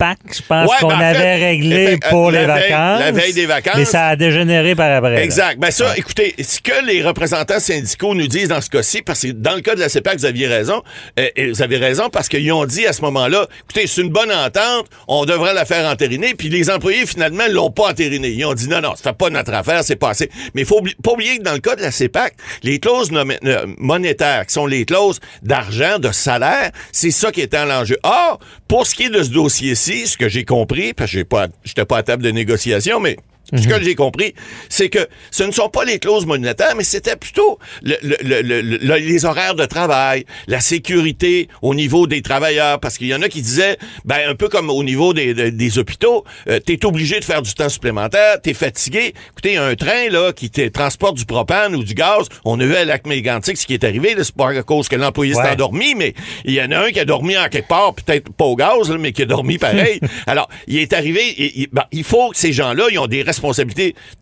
[0.00, 3.00] Je pense Ouais, qu'on ben, en avait fait, réglé effect- pour les veille- vacances.
[3.00, 3.74] la veille des vacances.
[3.76, 5.22] Mais ça a dégénéré par après.
[5.24, 5.58] Exact.
[5.58, 9.28] Ben ça, écoutez, ce que les représentants syndicaux nous disent dans ce cas-ci, parce que
[9.32, 10.82] dans le cas de la CEPAC, vous aviez raison,
[11.18, 14.10] euh, et vous avez raison parce qu'ils ont dit à ce moment-là, écoutez, c'est une
[14.10, 18.28] bonne entente, on devrait la faire entériner, puis les employés finalement l'ont pas entérinée.
[18.30, 20.30] Ils ont dit non, non, ça fait pas notre affaire, c'est pas assez.
[20.54, 23.66] Mais il faut pas oublier que dans le cas de la CEPAC, les clauses euh,
[23.78, 27.96] monétaires, qui sont les clauses d'argent, de salaire, c'est ça qui était en l'enjeu.
[28.04, 31.24] Or, pour ce qui est de ce dossier-ci, ce que j'ai compris, parce que j'ai
[31.24, 33.16] pas, j'étais pas à table de négociation, mais
[33.56, 34.34] ce que j'ai compris,
[34.68, 38.42] c'est que ce ne sont pas les clauses monétaires, mais c'était plutôt le- le- le-
[38.42, 43.14] le- le- les horaires de travail, la sécurité au niveau des travailleurs, parce qu'il y
[43.14, 46.58] en a qui disaient, ben un peu comme au niveau des, des- des hôpitaux, euh,
[46.60, 49.14] t'es obligé de faire du temps supplémentaire, t'es fatigué.
[49.32, 52.74] Écoutez, un train là qui te transporte du propane ou du gaz, on a vu
[52.76, 55.40] à lac mégantic ce qui est arrivé, là, c'est pas à cause que l'employé s'est
[55.40, 55.50] Ouais.
[55.52, 58.44] endormi, mais il y en a un qui a dormi en quelque part, peut-être pas
[58.44, 60.00] au gaz, là, mais qui a dormi pareil.
[60.26, 63.22] Alors, il est arrivé, il, il- ben, il faut que ces gens-là, ils ont des
[63.22, 63.37] responsabilités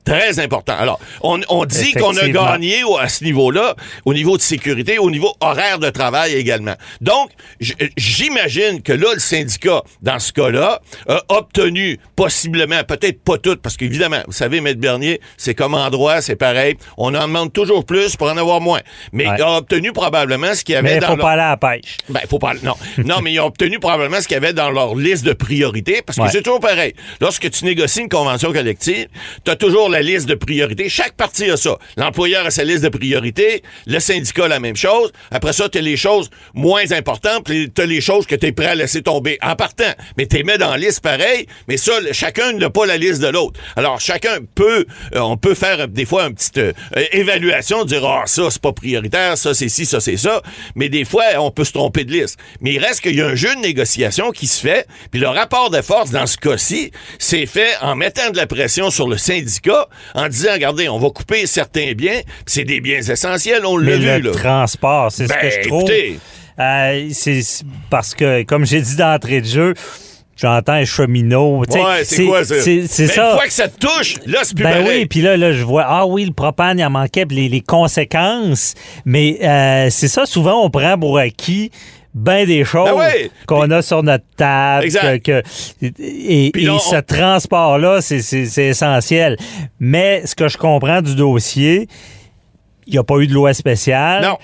[0.04, 0.76] très importantes.
[0.78, 3.74] Alors, on, on dit qu'on a gagné au- à ce niveau-là,
[4.04, 6.74] au niveau de sécurité, au niveau horaire de travail également.
[7.00, 7.30] Donc,
[7.96, 13.76] j'imagine que là, le syndicat, dans ce cas-là, a obtenu possiblement, peut-être pas tout, parce
[13.76, 16.76] qu'évidemment, vous savez, Maître Bernier, c'est comme en droit, c'est pareil.
[16.96, 18.80] On en demande toujours plus pour en avoir moins.
[19.12, 19.34] Mais Ouais.
[19.38, 21.42] il a obtenu probablement ce qu'il y avait Mais il dans faut leur- pas aller
[21.42, 21.96] à la pêche.
[22.08, 22.54] ben, faut pas.
[22.62, 22.74] Non.
[23.04, 26.02] non, mais ils ont obtenu probablement ce qu'il y avait dans leur liste de priorités,
[26.04, 26.28] parce que Ouais.
[26.30, 26.94] c'est toujours pareil.
[27.20, 29.05] Lorsque tu négocies une convention collective,
[29.44, 30.88] tu as toujours la liste de priorités.
[30.88, 31.78] Chaque parti a ça.
[31.96, 35.12] L'employeur a sa liste de priorités, le syndicat la même chose.
[35.30, 38.52] Après ça, tu as les choses moins importantes, puis tu les choses que tu es
[38.52, 39.92] prêt à laisser tomber en partant.
[40.16, 43.20] Mais tu les mets dans la liste pareil, mais ça, chacun n'a pas la liste
[43.20, 43.60] de l'autre.
[43.76, 46.72] Alors, chacun peut, euh, on peut faire des fois une petite euh,
[47.12, 50.42] évaluation, dire, ah, ça, c'est pas prioritaire, ça, c'est ci, ça, c'est ça.
[50.74, 52.38] Mais des fois, on peut se tromper de liste.
[52.60, 55.28] Mais il reste qu'il y a un jeu de négociation qui se fait, puis le
[55.28, 59.18] rapport de force, dans ce cas-ci, c'est fait en mettant de la pression sur le
[59.18, 63.76] syndicat, en disant, regardez, on va couper certains biens, puis c'est des biens essentiels, on
[63.76, 64.30] l'a vu, le là.
[64.32, 65.80] transport, c'est ce Ben, que je trouve.
[65.82, 66.18] écoutez.
[66.58, 67.40] Euh, c'est
[67.90, 69.74] parce que, comme j'ai dit d'entrée de jeu,
[70.40, 71.60] j'entends un cheminot.
[71.68, 72.54] Ouais, c'est quoi ça?
[72.62, 73.30] C'est c'est Mais ça.
[73.32, 75.00] Une fois que ça te touche, là, c'est plus Ben pareil.
[75.00, 77.48] oui, puis là, là, je vois, ah oui, le propane, il en manquait, puis les,
[77.50, 78.74] les conséquences.
[79.04, 81.70] Mais euh, c'est ça, souvent, on prend pour acquis
[82.18, 83.30] ben des choses Ben ouais.
[83.46, 84.86] qu'on a sur notre table.
[84.86, 85.22] Exact.
[85.24, 85.42] que-
[85.82, 89.36] et on- ce transport-là, c'est essentiel.
[89.78, 91.86] Mais ce que je comprends du dossier,
[92.86, 94.22] il n'y a pas eu de loi spéciale.
[94.24, 94.38] Non.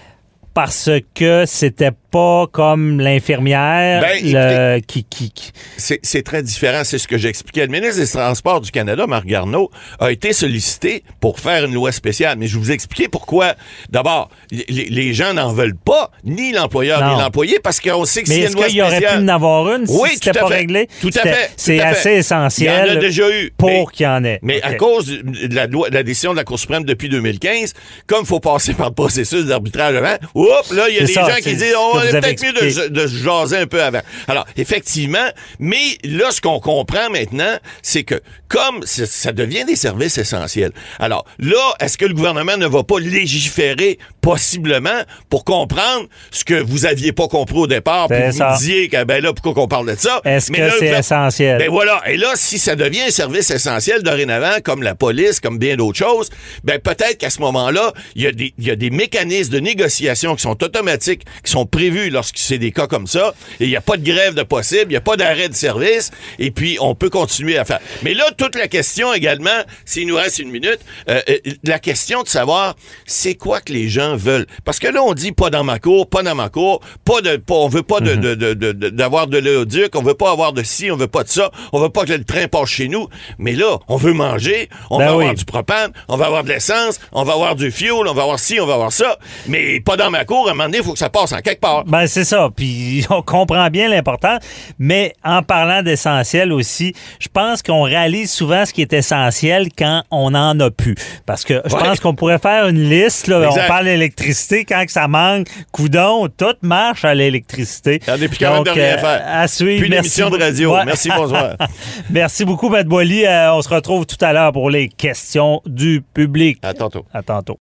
[0.53, 6.99] Parce que c'était pas comme l'infirmière Ben, le- qui, qui, qui- C'est très différent, c'est
[6.99, 7.63] ce que j'expliquais.
[7.67, 11.91] Le ministre des Transports du Canada, Marc Garneau, a été sollicité pour faire une loi
[11.91, 12.37] spéciale.
[12.39, 13.55] Mais je vous expliquer pourquoi.
[13.91, 18.29] D'abord, les, les gens n'en veulent pas, ni l'employeur ni l'employé, parce qu'on sait que
[18.29, 19.25] Mais s'il y a est-ce une loi qu'il y aurait pu spéciale...
[19.25, 20.55] en avoir une si Oui, c'était tout à pas fait.
[20.57, 20.89] réglé?
[21.01, 21.51] Tout à fait.
[21.57, 23.51] C'est assez essentiel Il y en a déjà eu.
[23.57, 24.39] pour Mais- qu'il y en ait.
[24.43, 27.73] Mais à cause de la, loi- de la décision de la Cour suprême depuis 2015,
[28.07, 31.13] comme il faut passer par le processus d'arbitrage avant, oups, là, il y a des
[31.13, 34.03] ça, gens qui disent, ce on peut-être mieux de, se jaser un peu avant.
[34.29, 40.19] Alors, effectivement, mais là, ce qu'on comprend maintenant, c'est que comme ça devient des services
[40.19, 46.45] essentiels, alors là, est-ce que le gouvernement ne va pas légiférer possiblement pour comprendre ce
[46.45, 48.57] que vous aviez pas compris au départ, puis vous ça.
[48.59, 50.21] disiez que, ben là, pourquoi qu'on parle de ça?
[50.25, 51.59] Est-ce Mais que c'est essentiel?
[51.59, 52.01] Ben voilà.
[52.07, 55.99] Et là, si ça devient un service essentiel dorénavant, comme la police, comme bien d'autres
[55.99, 56.31] choses,
[56.63, 60.63] ben peut-être qu'à ce moment-là, y, il y a des mécanismes de négociation qui sont
[60.63, 63.35] automatiques, qui sont prévus prévu lorsque c'est des cas comme ça.
[63.61, 65.55] Et il n'y a pas de grève de possible, il n'y a pas d'arrêt de
[65.55, 67.81] service, et puis on peut continuer à faire.
[68.03, 69.51] Mais là, toute la question également,
[69.85, 70.79] s'il nous reste une minute,
[71.09, 72.75] euh, euh, la question de savoir
[73.07, 74.47] c'est quoi que les gens veulent?
[74.65, 77.37] Parce que là, on dit pas dans ma cour, pas dans ma cour, pas de,
[77.37, 80.31] pas, on veut pas de, de, de, de- de- d'avoir de l'éoduc, on veut pas
[80.31, 82.69] avoir de ci, on veut pas de ça, on veut pas que le train passe
[82.71, 83.09] chez nous.
[83.39, 85.23] Mais là, on veut manger, on Ben va oui.
[85.25, 88.23] avoir du propane, on va avoir de l'essence, on va avoir du fuel, on va
[88.23, 89.19] avoir ci, on va avoir ça.
[89.47, 91.41] Mais pas dans ma cour, à un moment donné, il faut que ça passe en
[91.41, 91.82] quelque part.
[91.87, 92.49] Ben, c'est ça.
[92.55, 94.39] Puis on comprend bien l'important.
[94.79, 100.03] Mais en parlant d'essentiel aussi, je pense qu'on réalise souvent ce qui est essentiel quand
[100.11, 100.95] on n'en a plus.
[101.27, 101.83] Parce que je Ouais.
[101.83, 103.27] pense qu'on pourrait faire une liste.
[103.29, 104.65] Là, on parle d'électricité.
[104.65, 108.01] Quand que ça manque, coudon, tout marche à l'électricité.
[108.09, 109.23] On est plus capable de Donc, rien euh, faire.
[109.27, 109.81] À suivre.
[109.81, 110.75] Plus Merci d'émission de radio.
[110.75, 110.85] Ouais.
[110.85, 111.57] Merci, bonsoir.
[112.11, 113.25] Merci beaucoup, Matt Boily.
[113.27, 116.59] Euh, on se retrouve tout à l'heure pour les questions du public.
[116.63, 117.05] À tantôt.
[117.13, 117.59] À tantôt.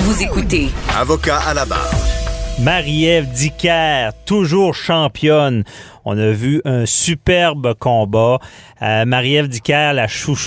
[0.00, 2.01] Vous écoutez Avocat à la barre.
[2.62, 5.64] Marie-Ève Dicker, toujours championne.
[6.04, 8.38] On a vu un superbe combat.
[8.82, 9.92] Euh, Marie-Ève Dicker,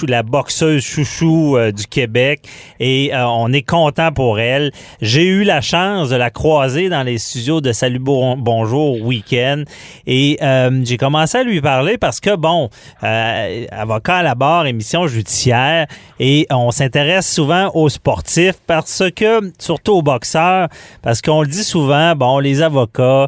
[0.08, 2.42] la boxeuse chouchou euh, du Québec,
[2.82, 4.72] et euh, on est content pour elle.
[5.02, 9.64] J'ai eu la chance de la croiser dans les studios de Salut Bon- Bonjour Week-end,
[10.06, 12.70] et euh, j'ai commencé à lui parler parce que bon,
[13.04, 15.88] euh, avocat à la barre, émission judiciaire,
[16.20, 20.68] et on s'intéresse souvent aux sportifs parce que, surtout aux boxeurs,
[21.02, 23.28] parce qu'on le dit souvent, bon, les avocats,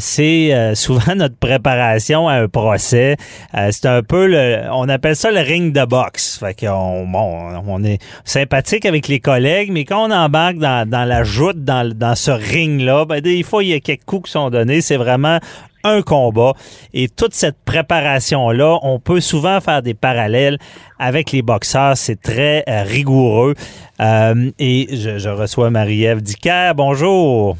[0.00, 3.16] c'est souvent notre préparation à un procès.
[3.54, 6.38] Euh, c'est un peu le, on appelle ça le ring de boxe.
[6.38, 11.62] Fait qu'on, on est sympathique avec les collègues, mais quand on embarque dans, la joute,
[11.62, 14.80] dans, ce ring-là, ben, des fois, il y a quelques coups qui sont donnés.
[14.80, 15.38] C'est vraiment
[15.82, 16.54] un combat.
[16.94, 20.58] Et toute cette préparation-là, on peut souvent faire des parallèles
[20.98, 21.98] avec les boxeurs.
[21.98, 23.54] C'est très euh, rigoureux.
[24.00, 26.72] Euh, et je, je reçois Marie-Ève Dicker.
[26.74, 27.58] Bonjour.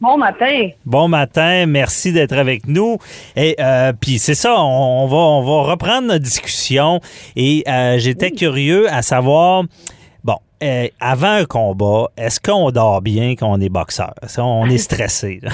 [0.00, 0.70] Bon matin.
[0.84, 2.98] Bon matin, merci d'être avec nous.
[3.36, 7.00] Et euh, puis c'est ça, on, on va on va reprendre notre discussion.
[7.36, 9.62] Et euh, j'étais curieux à savoir,
[10.24, 14.12] bon, euh, avant un combat, est-ce qu'on dort bien quand on est boxeur?
[14.22, 15.40] Est-ce qu'on est stressé?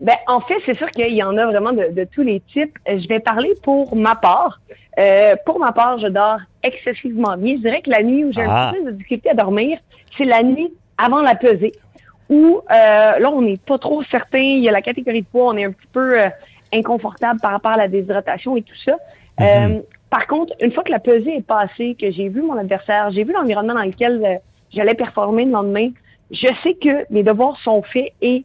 [0.00, 2.76] Ben, en fait, c'est sûr qu'il y en a vraiment de, de tous les types.
[2.88, 4.60] Je vais parler pour ma part.
[5.46, 7.54] Pour ma part, je dors excessivement bien.
[7.58, 8.70] Je dirais que la nuit où j'ai Ah.
[8.70, 9.78] un peu de difficulté à dormir,
[10.18, 11.70] c'est la nuit avant la pesée,
[12.32, 14.38] où euh, là, on n'est pas trop certain.
[14.38, 16.28] Il y a la catégorie de poids, on est un petit peu euh,
[16.72, 18.96] inconfortable par rapport à la déshydratation et tout ça.
[19.40, 23.10] Euh, par contre, une fois que la pesée est passée, que j'ai vu mon adversaire,
[23.10, 24.40] j'ai vu l'environnement dans lequel
[24.72, 25.88] j'allais performer le lendemain,
[26.30, 28.44] je sais que mes devoirs sont faits et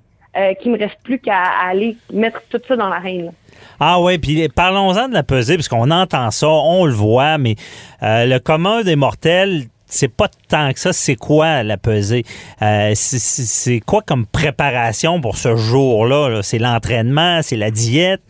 [0.62, 3.32] qu'il me reste plus qu'à aller mettre tout ça dans l'arène.
[3.80, 7.56] Ah ouais, puis parlons-en de la pesée, parce qu'on entend ça, on le voit, mais
[8.02, 10.93] le commun des mortels, c'est pas tant que ça.
[10.93, 12.23] C'est quoi la pesée?
[12.62, 16.30] Euh, c'est- quoi comme préparation pour ce jour-là?
[16.30, 16.43] là?
[16.43, 18.21] C'est l'entraînement, c'est la diète?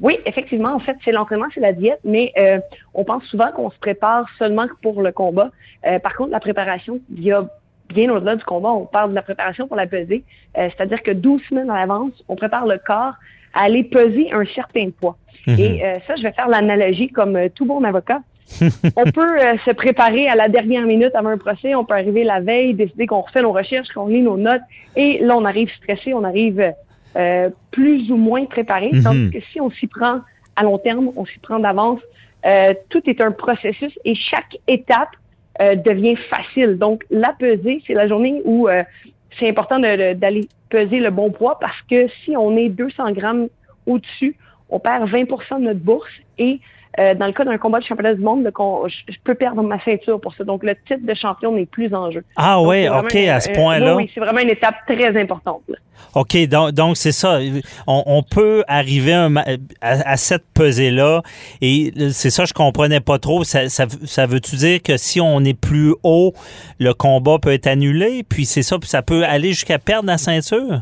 [0.00, 2.58] Oui, effectivement, en fait, c'est l'entraînement, c'est la diète, mais euh,
[2.94, 5.50] on pense souvent qu'on se prépare seulement pour le combat.
[5.86, 7.44] Euh, par contre, la préparation, il y a
[7.88, 10.22] bien au-delà du combat, on parle de la préparation pour la pesée,
[10.54, 13.14] c'est-à-dire que 12 semaines à l'avance, on prépare le corps
[13.54, 15.16] à aller peser un certain poids.
[15.46, 15.58] Mhm.
[15.58, 18.20] Et ça, je vais faire l'analogie comme tout bon avocat.
[18.96, 22.24] On peut euh, se préparer à la dernière minute avant un procès, on peut arriver
[22.24, 24.62] la veille, décider qu'on refait nos recherches, qu'on lit nos notes,
[24.96, 26.72] et là, on arrive stressé, on arrive
[27.16, 28.90] euh, plus ou moins préparé.
[28.92, 29.02] Mhm.
[29.02, 30.20] Tandis que si on s'y prend
[30.56, 32.00] à long terme, on s'y prend d'avance,
[32.46, 35.10] euh, tout est un processus et chaque étape
[35.84, 36.78] devient facile.
[36.78, 38.68] Donc, la pesée, c'est la journée où
[39.40, 43.48] c'est important d'aller peser le bon poids parce que si on est 200 grammes
[43.84, 44.36] au-dessus,
[44.70, 46.60] on perd 20% de notre bourse et
[46.98, 48.44] euh, dans le cas d'un combat de championnat du monde,
[48.88, 50.44] je, je peux perdre ma ceinture pour ça.
[50.44, 52.24] Donc, le titre de champion n'est plus en jeu.
[52.36, 53.96] Ah Donc, vraiment OK, un- à ce point-là.
[53.96, 55.62] Oui, oui, c'est vraiment une étape très importante.
[55.68, 55.76] là.
[56.14, 57.38] OK, donc donc c'est ça.
[57.86, 59.44] On, on peut arriver un à,
[59.80, 61.22] à cette pesée-là.
[61.60, 63.44] Et c'est ça, je comprenais pas trop.
[63.44, 66.32] Ça, ça, ça veut-tu dire que si on est plus haut,
[66.78, 68.24] le combat peut être annulé?
[68.28, 70.80] Puis c'est ça, puis ça peut aller jusqu'à perdre la ceinture?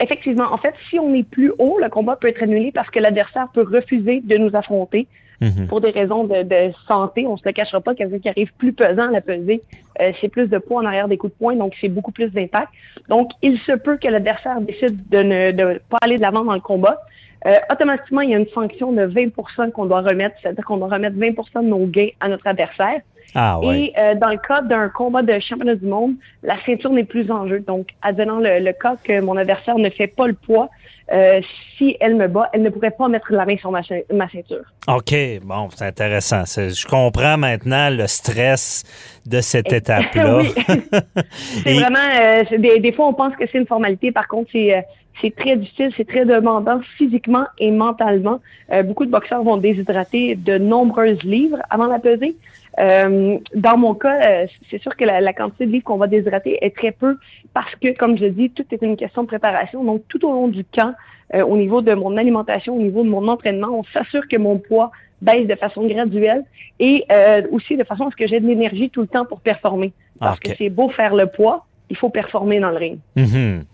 [0.00, 2.98] Effectivement, en fait, si on est plus haut, le combat peut être annulé parce que
[2.98, 5.06] l'adversaire peut refuser de nous affronter
[5.42, 5.68] Mhm.
[5.68, 7.26] pour des raisons de, de santé.
[7.26, 9.62] On se le cachera pas, quelqu'un qui arrive plus pesant à la pesée,
[9.98, 12.28] euh, c'est plus de poids en arrière des coups de poing, donc c'est beaucoup plus
[12.30, 12.68] d'impact.
[13.08, 16.52] Donc, il se peut que l'adversaire décide de ne de pas aller de l'avant dans
[16.52, 17.00] le combat.
[17.46, 20.88] euh, automatiquement, il y a une sanction de 20% qu'on doit remettre, c'est-à-dire qu'on doit
[20.88, 23.00] remettre 20% de nos gains à notre adversaire.
[23.34, 23.80] Ah, ouais.
[23.80, 27.30] Et euh, dans le cas d'un combat de championnat du monde, la ceinture n'est plus
[27.30, 27.60] en jeu.
[27.60, 30.68] Donc, advenant le, le cas que mon adversaire ne fait pas le poids,
[31.12, 31.40] euh,
[31.76, 34.64] si elle me bat, elle ne pourrait pas mettre la main sur ma, ceinture.
[34.86, 36.44] OK, bon, c'est intéressant.
[36.46, 38.84] Je comprends maintenant le stress
[39.26, 40.42] de cette étape-là.
[41.64, 44.12] C'est Et- vraiment, euh, des fois, on pense que c'est une formalité.
[44.12, 44.80] Par contre, c'est euh,
[45.20, 48.40] c'est très difficile, c'est très demandant physiquement et mentalement.
[48.72, 52.36] Euh, beaucoup de boxeurs vont déshydrater de nombreuses livres avant la pesée.
[52.78, 56.06] Euh, dans mon cas, euh, c'est sûr que la, la quantité de livres qu'on va
[56.06, 57.16] déshydrater est très peu
[57.52, 59.82] parce que, comme je dis, tout est une question de préparation.
[59.84, 60.94] Donc, tout au long du camp,
[61.34, 64.58] euh, au niveau de mon alimentation, au niveau de mon entraînement, on s'assure que mon
[64.58, 66.44] poids baisse de façon graduelle
[66.78, 69.40] et euh, aussi de façon à ce que j'ai de l'énergie tout le temps pour
[69.40, 69.92] performer.
[70.18, 72.98] Parce que c'est beau faire le poids, il faut performer dans le ring.
[73.16, 73.64] Mhm.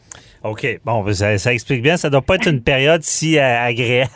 [0.50, 0.80] OK.
[0.84, 1.96] Bon, ça, ça explique bien.
[1.96, 4.08] Ça doit pas être une période si euh, agréable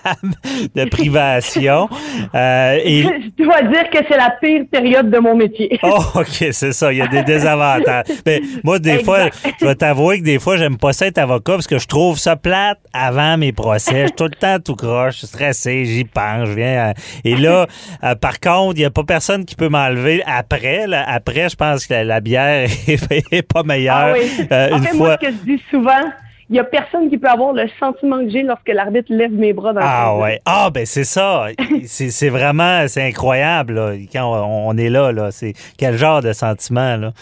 [0.74, 1.88] de privation.
[2.34, 3.02] Euh, et...
[3.02, 5.78] Je dois dire que c'est la pire période de mon métier.
[5.82, 6.92] Oh, OK, c'est ça.
[6.92, 8.04] Il y a des désavantages.
[8.26, 9.04] Mais moi, des Exact.
[9.04, 9.18] fois,
[9.60, 12.18] je vais t'avouer que des fois, j'aime pas ça être avocat parce que je trouve
[12.18, 14.02] ça plate avant mes procès.
[14.02, 16.90] Je suis tout le temps tout croche, je suis stressé, j'y pense, je viens.
[16.90, 17.66] à- Et là,
[18.04, 20.86] euh, par contre, il y a pas personne qui peut m'enlever après.
[20.86, 21.04] là.
[21.08, 23.96] Après, je pense que la, la bière est, pas meilleure.
[23.96, 24.46] Ah oui.
[24.52, 25.06] Euh, en une fait, fois.
[25.08, 26.02] moi, ce que je dis souvent,
[26.50, 29.52] il y a personne qui peut avoir le sentiment que j'ai lorsque l'arbitre lève mes
[29.52, 30.40] bras dans le Ah ouais.
[30.44, 31.46] Ah ben c'est ça.
[31.84, 33.92] c'est c'est vraiment c'est incroyable là.
[34.12, 35.30] quand on, on est là là.
[35.30, 37.12] C'est quel genre de sentiment là?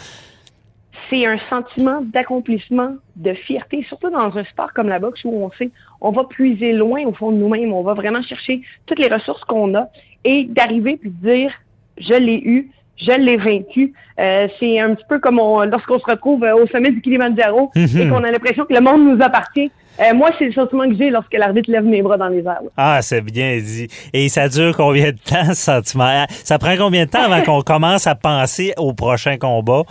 [1.10, 5.50] c'est un sentiment d'accomplissement, de fierté, surtout dans un sport comme la boxe où on
[5.52, 9.08] sait, on va puiser loin au fond de nous-mêmes, on va vraiment chercher toutes les
[9.08, 9.88] ressources qu'on a
[10.24, 11.52] et d'arriver puis de dire,
[11.98, 13.92] je l'ai eu, je l'ai vaincu.
[14.20, 17.70] Euh, c'est un petit peu comme on- lorsqu'on se retrouve euh, au sommet du Kilimanjaro
[17.76, 18.00] Mhm.
[18.00, 19.70] et qu'on a l'impression que le monde nous appartient.
[20.00, 22.61] Euh, moi, c'est le sentiment que j'ai lorsque l'arbitre lève mes bras dans les airs.
[22.76, 23.88] Ah c'est bien dit.
[24.12, 26.24] Et ça dure combien de temps ce sentiment?
[26.44, 29.82] Ça prend combien de temps avant qu'on commence à penser au prochain combat?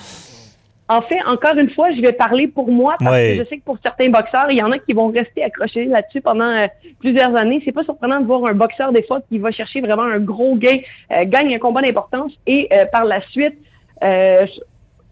[0.89, 3.63] En fait, encore une fois, je vais parler pour moi parce que je sais que
[3.63, 6.67] pour certains boxeurs, il y en a qui vont rester accrochés là-dessus pendant euh,
[6.99, 7.61] plusieurs années.
[7.65, 10.55] C'est pas surprenant de voir un boxeur des fois qui va chercher vraiment un gros
[10.55, 10.77] gain,
[11.11, 13.55] euh, gagne un combat d'importance et euh, par la suite
[14.03, 14.45] euh,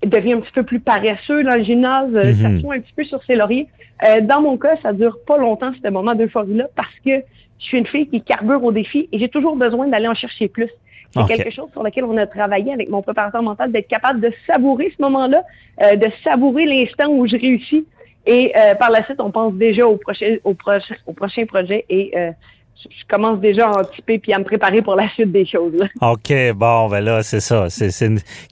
[0.05, 2.35] devient un petit peu plus paresseux dans le gymnase, Mhm.
[2.55, 3.67] s'assoit un petit peu sur ses lauriers.
[4.03, 7.21] Euh, dans mon cas, ça dure pas longtemps ce moment d'euphorie-là parce que
[7.59, 10.47] je suis une fille qui carbure au défi et j'ai toujours besoin d'aller en chercher
[10.47, 10.69] plus.
[11.15, 11.27] C'est Ok.
[11.29, 14.91] quelque chose sur lequel on a travaillé avec mon préparateur mental, d'être capable de savourer
[14.97, 15.43] ce moment-là,
[15.81, 17.85] euh, de savourer l'instant où je réussis.
[18.25, 21.85] Et euh, par la suite, on pense déjà au prochain, au prochain, au prochain projet
[21.89, 22.31] et euh,
[22.83, 25.73] je commence déjà à anticiper puis à me préparer pour la suite des choses.
[25.75, 25.85] là.
[26.11, 27.67] OK, bon, ben là, c'est ça.
[27.69, 27.89] C'est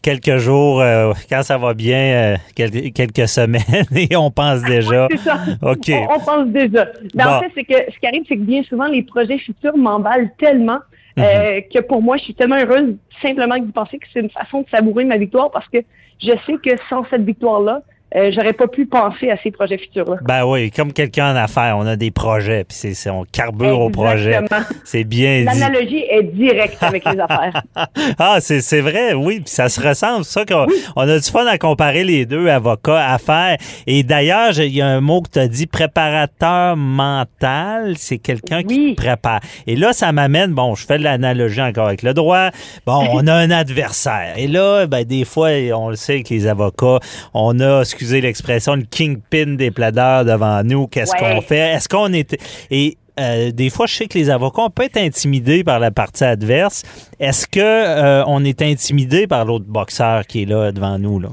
[0.02, 3.62] quelques jours, euh, quand ça va bien, euh, quel- quelques semaines,
[3.96, 5.08] et on pense déjà.
[5.12, 5.40] C'est ça.
[5.62, 5.90] OK.
[5.90, 6.88] On, on pense déjà.
[7.16, 7.30] Mais Bon.
[7.32, 10.32] en fait, c'est que ce qui arrive, c'est que bien souvent, les projets futurs m'emballent
[10.40, 10.80] tellement
[11.18, 11.24] Mhm.
[11.24, 14.62] euh, que pour moi, je suis tellement heureuse simplement de penser que c'est une façon
[14.62, 15.80] de savourer ma victoire parce que
[16.20, 17.82] je sais que sans cette victoire-là,
[18.16, 20.18] euh, j'aurais pas pu penser à ces projets futurs-là.
[20.24, 23.80] Ben oui, comme quelqu'un en affaires, on a des projets, puis c'est- c'est- on carbure
[23.80, 24.40] au projet.
[24.84, 25.46] C'est bien dit.
[25.46, 27.62] L'analogie est directe avec les affaires.
[28.20, 30.24] Ah, c'est c'est vrai, oui, puis ça se ressemble.
[30.26, 33.58] C'est ça qu'on on a du fun à comparer les deux, avocats, affaires.
[33.88, 38.64] Et d'ailleurs, il y a un mot que tu as dit, préparateur mental, c'est quelqu'un
[38.64, 39.40] qui prépare.
[39.68, 42.50] Et là, ça m'amène, bon, je fais de l'analogie encore avec le droit.
[42.86, 44.34] Bon, on a un adversaire.
[44.38, 47.00] Et là, ben, des fois, on le sait que les avocats,
[47.34, 50.88] on a, excusez l'expression, le kingpin des plaideurs devant nous.
[50.88, 51.36] Qu'est-ce Ouais.
[51.36, 51.74] qu'on fait?
[51.74, 52.38] Est-ce qu'on est...
[52.72, 55.92] Et euh, des fois, je sais que les avocats, on peut être intimidés par la
[55.92, 56.82] partie adverse.
[57.20, 61.20] Est-ce que euh, on est intimidé par l'autre boxeur qui est là devant nous?
[61.20, 61.30] Là?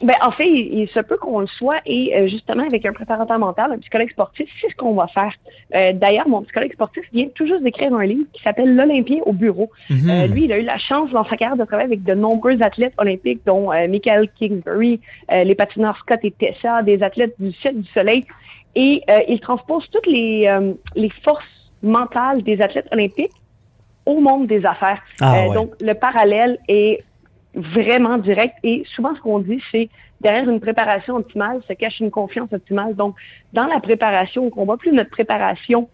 [0.00, 2.92] Ben, en fait, il, il se peut qu'on le soit et euh, justement avec un
[2.92, 5.32] préparateur mental, un psychologue sportif, c'est ce qu'on va faire.
[5.74, 9.32] Euh, D'ailleurs, mon psychologue sportif vient tout juste d'écrire un livre qui s'appelle L'Olympien au
[9.32, 9.70] bureau.
[9.90, 10.10] Mhm.
[10.10, 12.62] Euh, lui, il a eu la chance dans sa carrière de travailler avec de nombreux
[12.62, 15.00] athlètes olympiques, dont euh, Michael Kingsbury,
[15.32, 18.24] euh, les patineurs Scott et Tessa, des athlètes du ciel du soleil.
[18.76, 21.44] Et euh, il transpose toutes les, euh, les forces
[21.82, 23.32] mentales des athlètes olympiques
[24.06, 25.00] au monde des affaires.
[25.20, 25.54] Ah, Euh, ouais.
[25.54, 27.02] Donc, le parallèle est
[27.54, 28.54] vraiment direct.
[28.62, 29.88] Et souvent, ce qu'on dit, c'est
[30.20, 32.94] derrière une préparation optimale se cache une confiance optimale.
[32.94, 33.16] Donc,
[33.52, 35.88] dans la préparation au combat, plus notre préparation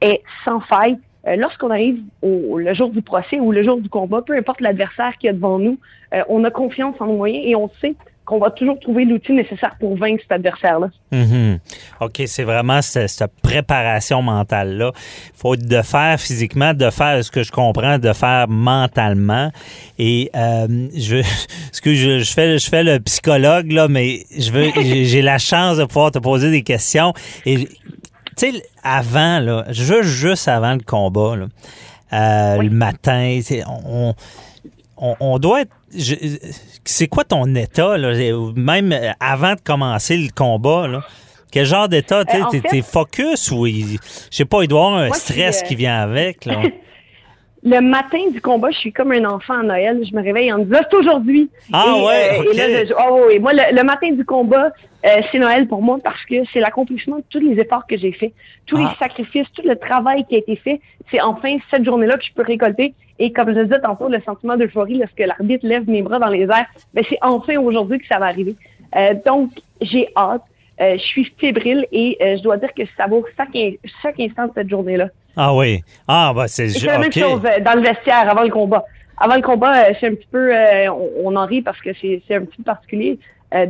[0.00, 3.88] est sans faille, euh, lorsqu'on arrive au le jour du procès ou le jour du
[3.88, 5.78] combat, peu importe l'adversaire qui est devant nous,
[6.14, 7.96] euh, on a confiance en nos moyens et on sait
[8.28, 10.88] qu'on va toujours trouver l'outil nécessaire pour vaincre cet adversaire-là.
[11.12, 11.58] Mhm.
[12.02, 14.92] OK, c'est vraiment cette, cette préparation mentale-là.
[15.34, 19.50] faut de faire physiquement, de faire ce que je comprends, de faire mentalement.
[19.98, 21.22] Et euh, je veux,
[21.72, 25.38] ce que je, je fais, je fais le psychologue là, mais je veux, j'ai la
[25.38, 27.14] chance de pouvoir te poser des questions.
[27.46, 27.72] Et tu
[28.36, 31.46] sais, avant, là, juste, juste avant le combat, là,
[32.12, 34.14] euh, le matin, c'est- on,
[35.00, 35.70] on, on doit être.
[35.94, 36.14] je-
[36.84, 38.12] C'est quoi ton état, là,
[38.56, 41.02] même avant de commencer le combat, là?
[41.50, 42.20] Quel genre d'état?
[42.20, 43.96] Euh, T'es t'es focus ou je
[44.30, 46.60] sais pas, il doit y avoir un Moi, stress euh, qui vient avec, là?
[47.70, 50.00] Le matin du combat, je suis comme un enfant à Noël.
[50.08, 51.50] Je me réveille en me disant, c'est aujourd'hui.
[51.72, 53.38] Ah et, ouais, euh, et là, je- oh, oui.
[53.38, 54.70] Moi, le, le matin du combat,
[55.04, 58.12] euh, c'est Noël pour moi parce que c'est l'accomplissement de tous les efforts que j'ai
[58.12, 58.32] faits,
[58.66, 58.88] tous Ah.
[58.90, 60.80] les sacrifices, tout le travail qui a été fait.
[61.10, 62.94] C'est enfin cette journée-là que je peux récolter.
[63.18, 66.28] Et comme je le disais tantôt, le sentiment d'euphorie lorsque l'arbitre lève mes bras dans
[66.28, 68.54] les airs, ben, c'est enfin aujourd'hui que ça va arriver.
[68.96, 69.50] Euh, donc,
[69.82, 70.42] j'ai hâte.
[70.80, 73.72] Euh, je suis fébrile et euh, je dois dire que ça vaut chaque, in-
[74.02, 75.08] chaque instant de cette journée-là.
[75.36, 75.80] Ah oui.
[76.06, 78.84] Ah, bah c'est C'est la même chose euh, dans le vestiaire avant le combat.
[79.16, 80.52] Avant le combat, c'est un petit peu,
[80.90, 83.18] on, on en rit parce que c'est un petit peu particulier.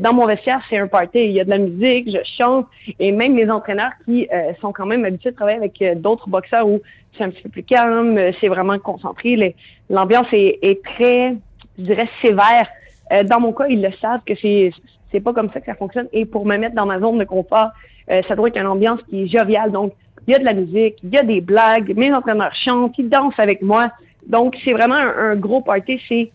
[0.01, 1.21] Dans mon vestiaire, c'est un party.
[1.25, 2.67] Il y a de la musique, je chante,
[2.99, 4.29] et même les entraîneurs qui
[4.61, 6.83] sont quand même habitués de travailler avec d'autres boxeurs où
[7.17, 9.55] c'est un petit peu plus calme, c'est vraiment concentré.
[9.89, 11.35] L'ambiance est, est très,
[11.79, 12.67] je dirais, sévère.
[13.13, 14.71] Euh, dans mon cas, ils le savent que c'est
[15.11, 16.09] c'est pas comme ça que ça fonctionne.
[16.13, 17.71] Et pour me mettre dans ma zone de confort,
[18.11, 19.73] euh, ça doit être une ambiance qui est joviale.
[19.73, 19.93] Donc,
[20.27, 23.09] il y a de la musique, il y a des blagues, mes entraîneurs chantent, ils
[23.09, 23.91] dansent avec moi.
[24.27, 26.01] Donc, c'est vraiment un, un gros party.
[26.09, 26.31] C'est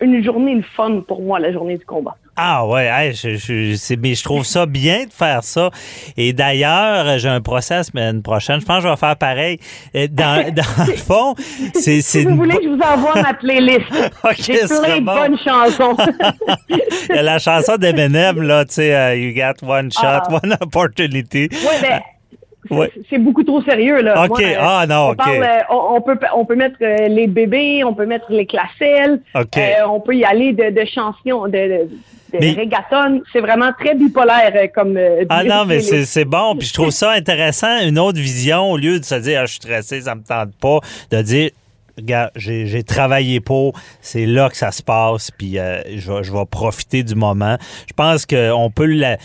[0.00, 2.16] une journée le fun pour moi, la journée du combat.
[2.38, 5.70] Ah ouais, hey, je, je, mais je trouve ça bien de faire ça.
[6.18, 8.60] Et d'ailleurs, j'ai un procès la semaine prochaine.
[8.60, 9.58] Je pense que je vais faire pareil.
[9.94, 11.34] Euh, Dans, dans le fond,
[11.72, 12.02] c'est...
[12.02, 13.86] Si vous voulez je vous envoie ma playlist,
[14.24, 15.14] Ok, j'ai plein de bon.
[15.14, 15.96] bonnes chansons.
[16.68, 20.40] Il y a la chanson d'Eminem, là, tu sais, euh, You got one shot, Ah.
[20.42, 21.48] one opportunity.
[21.52, 22.00] Ouais, ben,
[22.74, 22.90] Ouais.
[23.10, 24.24] c'est beaucoup trop sérieux là.
[24.24, 25.16] Ok, Moi, ah, non, on ok.
[25.16, 28.46] parle, euh, on, on peut on peut mettre euh, les bébés, on peut mettre les
[28.46, 29.56] classelles, Ok.
[29.58, 31.88] euh, on peut y aller de, de chansons, de, de,
[32.40, 33.22] Mais- reggaeton.
[33.32, 34.96] C'est vraiment très bipolaire comme.
[34.96, 36.56] euh, Ah non, mais c'est bon.
[36.56, 39.52] Puis je trouve ça intéressant, une autre vision, au lieu de se dire, ah, je
[39.52, 40.78] suis stressé, ça me tente pas,
[41.10, 41.50] de dire,
[41.96, 46.32] regarde, j'ai travaillé pour, c'est là que ça se passe, puis euh, je, vais, je
[46.32, 47.56] vais profiter du moment.
[47.88, 49.16] Je pense qu'on peut la...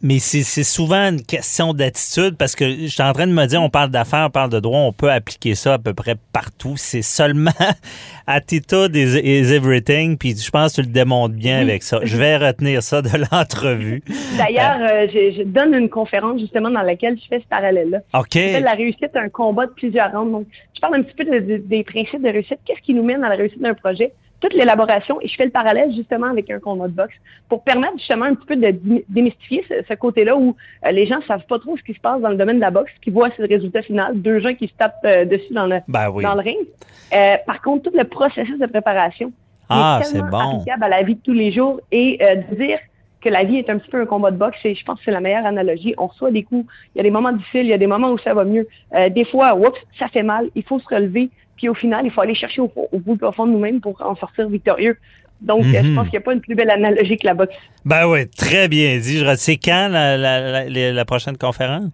[0.00, 3.60] Mais c'est souvent une question d'attitude parce que je suis en train de me dire,
[3.60, 6.74] on parle d'affaires, on parle de droit, on peut appliquer ça à peu près partout.
[6.76, 7.50] C'est seulement
[8.26, 12.00] attitude is, is everything, puis je pense que tu le démontres bien avec ça.
[12.04, 14.02] Je vais retenir ça de l'entrevue.
[14.36, 17.98] D'ailleurs, euh, je, je donne une conférence justement dans laquelle je fais ce parallèle-là.
[18.14, 18.34] OK.
[18.62, 20.30] La réussite, un combat de plusieurs rounds.
[20.30, 22.58] Donc, je parle un petit peu de- de- des principes de réussite.
[22.64, 24.12] Qu'est-ce qui nous mène à la réussite d'un projet?
[24.40, 27.14] Toute l'élaboration, et je fais le parallèle justement avec un combat de boxe
[27.48, 30.54] pour permettre justement un petit peu de démystifier ce, ce côté-là où
[30.86, 32.70] euh, les gens savent pas trop ce qui se passe dans le domaine de la
[32.70, 35.78] boxe, qui voient le résultat final, deux gens qui se tapent euh, dessus dans le,
[35.88, 36.22] Ben oui.
[36.22, 36.58] dans le ring.
[37.12, 39.32] Euh, par contre, tout le processus de préparation
[39.68, 40.56] Ah, est c'est tellement bon.
[40.60, 42.78] applicable à la vie de tous les jours et euh, de dire
[43.20, 45.04] que la vie est un petit peu un combat de boxe, et je pense que
[45.06, 45.92] c'est la meilleure analogie.
[45.98, 46.64] On reçoit des coups,
[46.94, 48.68] il y a des moments difficiles, il y a des moments où ça va mieux.
[48.94, 51.28] Euh, des fois, oups, ça fait mal, il faut se relever,
[51.58, 54.16] puis au final, il faut aller chercher au, au bout profond de nous-mêmes pour en
[54.16, 54.96] sortir victorieux.
[55.42, 55.94] Donc, euh, je Mhm.
[55.96, 57.54] pense qu'il n'y a pas une plus belle analogie que la boxe.
[57.84, 59.18] Ben oui, très bien dit.
[59.18, 61.84] Je C'est quand la, la, la- la- la prochaine conférence?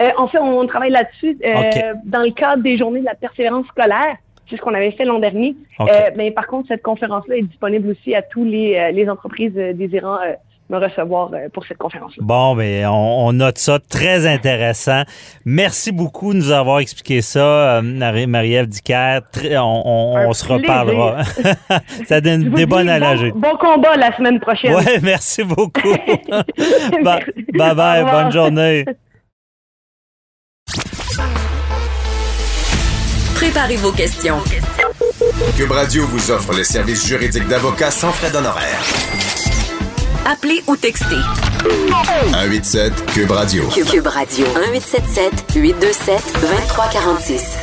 [0.00, 3.66] Euh, en fait, on travaille là-dessus euh, dans le cadre des journées de la persévérance
[3.66, 4.16] scolaire.
[4.48, 5.56] C'est ce qu'on avait fait l'an dernier.
[5.80, 5.84] Euh,
[6.16, 10.18] mais par contre, cette conférence-là est disponible aussi à tous les, les entreprises désirant
[10.70, 12.18] me recevoir euh, pour cette conférence-là.
[12.20, 13.78] Bon, mais on, on note ça.
[13.78, 15.02] Très intéressant.
[15.44, 17.40] Merci beaucoup de nous avoir expliqué ça,
[17.78, 19.20] euh, Marie- Marie-Ève Dicker.
[19.56, 21.22] On, on- se reparlera.
[22.08, 23.32] ça donne des bonnes bon- analogies.
[23.34, 24.74] Bon, combat la semaine prochaine.
[24.74, 25.92] Ouais, merci beaucoup.
[27.02, 27.32] Ba- Merci.
[27.54, 28.22] bye bye, Au revoir.
[28.24, 28.84] bonne journée.
[33.34, 34.38] Préparez vos questions.
[35.56, 38.82] Cube Radio vous offre les services juridiques d'avocats sans frais d'honoraires.
[40.30, 41.16] Appelez ou textez.
[41.88, 43.66] 187 Cube Radio.
[43.68, 44.44] Cube, Cube Radio.
[44.46, 47.56] 1877 827 2346.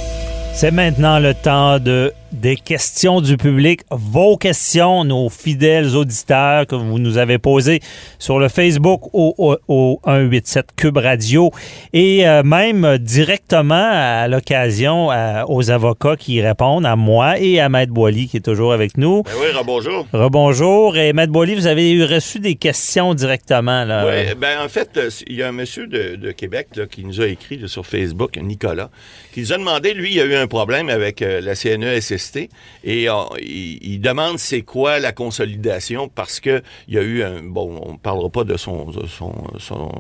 [0.56, 6.76] C'est maintenant le temps de des questions du public, vos questions, nos fidèles auditeurs que
[6.76, 7.80] vous nous avez posées
[8.20, 11.52] sur le Facebook au, au, au 187 Cube Radio
[11.94, 15.10] et euh, même directement à l'occasion
[15.48, 19.24] aux avocats qui répondent, à moi et à Maître Boily qui est toujours avec nous.
[19.24, 20.08] Ben oui, bonjour.
[20.14, 20.98] Rebonjour.
[20.98, 23.86] Et Maître Boily, vous avez reçu des questions directement.
[23.86, 24.06] Là.
[24.06, 27.04] Oui, ben en fait, euh, il y a un monsieur de, de Québec là, qui
[27.04, 28.90] nous a écrit là, sur Facebook, Nicolas,
[29.34, 32.25] qui nous a demandé, lui, il a eu un problème avec euh, la CNESST
[32.84, 37.42] Et euh, il, demande c'est quoi la consolidation parce que il y a eu un
[37.44, 39.92] bon, on parlera pas de son de son, son-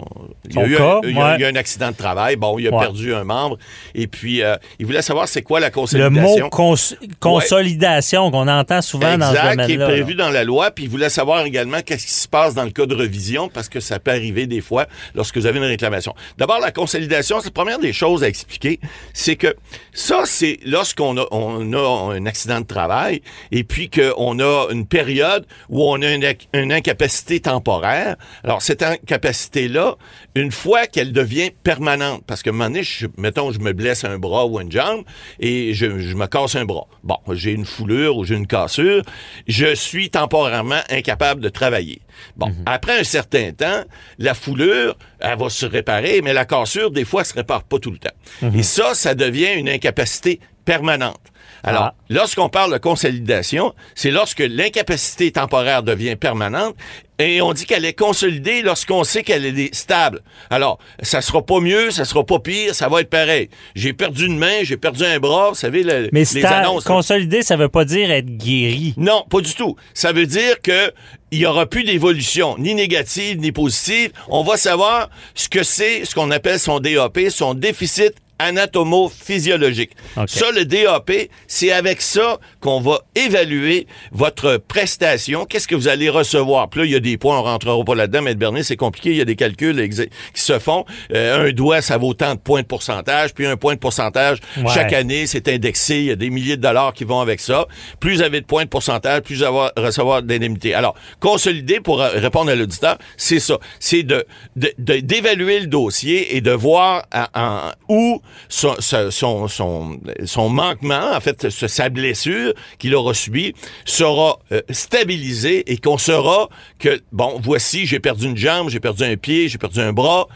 [0.49, 1.35] il y a eu cas, un, il y a- ouais.
[1.37, 2.35] il y a un accident de travail.
[2.35, 2.79] Bon, il a Ouais.
[2.79, 3.57] perdu un membre
[3.93, 6.45] et puis euh, il voulait savoir c'est quoi la Le consolidation.
[6.45, 6.75] mot cons-
[7.19, 9.85] consolidation qu'on entend souvent dans ce Exact, qui est domaine-là.
[9.87, 10.71] prévu dans la loi.
[10.71, 13.69] Puis il voulait savoir également qu'est-ce qui se passe dans le cas de revision, parce
[13.69, 16.13] que ça peut arriver des fois lorsque vous avez une réclamation.
[16.37, 18.79] D'abord, la consolidation, c'est la première des choses à expliquer,
[19.13, 19.55] c'est que
[19.93, 21.77] ça, c'est lorsqu'on a, on a
[22.11, 26.47] un accident de travail et puis qu'on a une période où on a une, inc-
[26.53, 28.15] une incapacité temporaire.
[28.43, 29.95] Alors, cette incapacité-là,
[30.35, 34.03] une fois qu'elle devient permanente, parce que un moment donné, je- mettons, je me blesse
[34.03, 35.03] un bras ou une jambe
[35.39, 36.87] et je, je me casse un bras.
[37.03, 39.01] Bon, j'ai une foulure ou j'ai une cassure,
[39.47, 42.01] je suis temporairement incapable de travailler.
[42.37, 43.83] Bon, après un certain temps,
[44.19, 47.79] la foulure, elle va se réparer, mais la cassure, des fois, elle se répare pas
[47.79, 48.09] tout le temps.
[48.55, 51.19] Et ça, ça devient une incapacité permanente.
[51.63, 51.95] Alors, Ah.
[52.09, 56.75] lorsqu'on parle de consolidation, c'est lorsque l'incapacité temporaire devient permanente
[57.17, 60.21] et on dit qu'elle est consolidée lorsqu'on sait qu'elle est stable.
[60.51, 63.49] Alors, ça sera pas mieux, ça sera pas pire, ça va être pareil.
[63.73, 66.85] J'ai perdu une main, j'ai perdu un bras, vous savez, le- Mais les annonces.
[66.85, 66.93] là.
[66.93, 68.93] consolidé, ça veut pas dire être guéri.
[68.97, 69.75] Non, pas du tout.
[69.93, 70.91] Ça veut dire que
[71.31, 74.11] il y aura plus d'évolution, ni négative ni positive.
[74.29, 79.91] On va savoir ce que c'est, ce qu'on appelle son DAP, son déficit anatomo-physiologique.
[80.27, 81.11] Ça, le DAP,
[81.47, 85.45] c'est avec ça qu'on va évaluer votre prestation.
[85.45, 86.69] Qu'est-ce que vous allez recevoir?
[86.69, 89.11] Puis là, il y a des points, on rentrera pas là-dedans, mais Bernier, c'est compliqué.
[89.11, 90.85] Il y a des calculs qui se font.
[91.13, 94.39] Euh, un doigt, ça vaut tant de points de pourcentage, puis un point de pourcentage
[94.57, 94.73] Ouais.
[94.73, 95.97] chaque année, c'est indexé.
[95.99, 97.65] Il y a des milliers de dollars qui vont avec ça.
[97.99, 100.73] Plus vous avez de points de pourcentage, plus vous allez recevoir d'indemnités.
[100.73, 103.59] Alors, consolider, pour euh, répondre à l'auditeur, c'est ça.
[103.79, 104.25] C'est de,
[104.55, 110.49] de- de- d'évaluer le dossier et de voir à- où son, son, son, son, son
[110.49, 113.53] manquement, en fait, sa blessure qu'il aura subie,
[113.85, 116.49] sera euh, stabilisée et qu'on saura
[116.79, 120.27] que, bon, voici, j'ai perdu une jambe, j'ai perdu un pied, j'ai perdu un bras,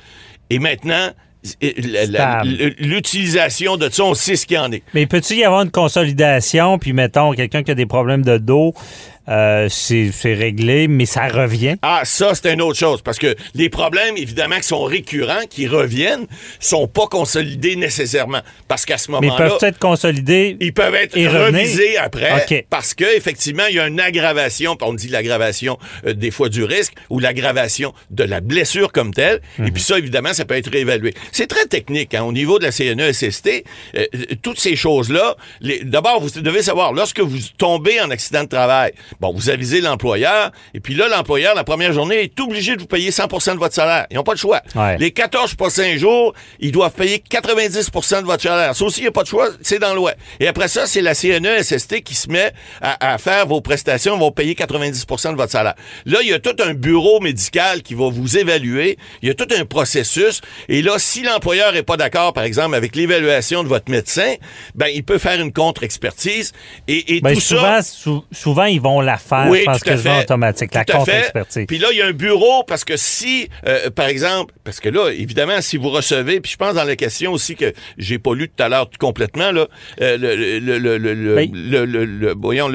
[0.50, 1.12] et maintenant,
[1.62, 4.84] l'utilisation de ça, on sait ce qu'il y en est.
[4.94, 8.74] Mais peut-il y avoir une consolidation, puis mettons, quelqu'un qui a des problèmes de dos,
[9.30, 11.76] euh, c'est réglé, mais ça revient?
[11.82, 13.02] Ah, ça, c'est une autre chose.
[13.02, 16.26] Parce que les problèmes, évidemment, qui sont récurrents, qui reviennent,
[16.60, 18.42] sont pas consolidés nécessairement.
[18.68, 19.50] Parce qu'à ce Mais ils moment-là.
[19.50, 20.58] peuvent être consolidés.
[20.60, 21.62] Ils peuvent être et revenir?
[21.62, 26.32] revisés après parce que effectivement il y a une aggravation, on dit l'aggravation euh, des
[26.32, 29.42] fois du risque ou l'aggravation de la blessure comme telle.
[29.58, 29.68] Mhm.
[29.68, 31.14] Et puis ça évidemment ça peut être réévalué.
[31.32, 33.64] C'est très technique hein, au niveau de la CNESST.
[33.96, 34.06] euh,
[34.42, 35.36] toutes ces choses là.
[35.84, 40.52] D'abord vous devez savoir lorsque vous tombez en accident de travail, bon vous avisez l'employeur
[40.74, 43.74] et puis là l'employeur la première journée est obligé de vous payer 100% de votre
[43.76, 44.06] salaire.
[44.12, 44.62] Ils n'ont pas le choix.
[44.76, 44.98] Ouais.
[44.98, 48.76] Les 14 prochains jours, ils doivent payer 90% de votre salaire.
[48.76, 50.14] Ça aussi, il n'y a pas de choix, c'est dans la loi.
[50.40, 52.52] Et après ça, c'est la CNESST qui se met
[52.82, 55.76] à, à faire vos prestations, vont payer 90% de votre salaire.
[56.06, 58.98] Là, il y a tout un bureau médical qui va vous évaluer.
[59.22, 60.42] Il y a tout un processus.
[60.68, 64.36] Et là, si l'employeur n'est pas d'accord, par exemple, avec l'évaluation de votre médecin,
[64.76, 66.54] ben, il peut faire une contre-expertise.
[66.88, 67.84] Et, et Ben, tout souvent, ça...
[67.84, 70.20] sou- souvent, ils vont la Oui, je pense fait.
[70.22, 70.98] automatique, la Tout fait.
[71.00, 71.66] contre-expertise.
[71.68, 74.90] Puis là, il y a un bureau parce que si, euh, par exemple, parce que
[74.90, 78.34] là, évidemment, si vous recevez, puis je pense dans la question aussi que j'ai pas
[78.36, 79.68] lu tout à l'heure tout complètement, là,
[80.02, 81.52] euh, le, le, le, le, Oui.
[82.40, 82.70] voyons,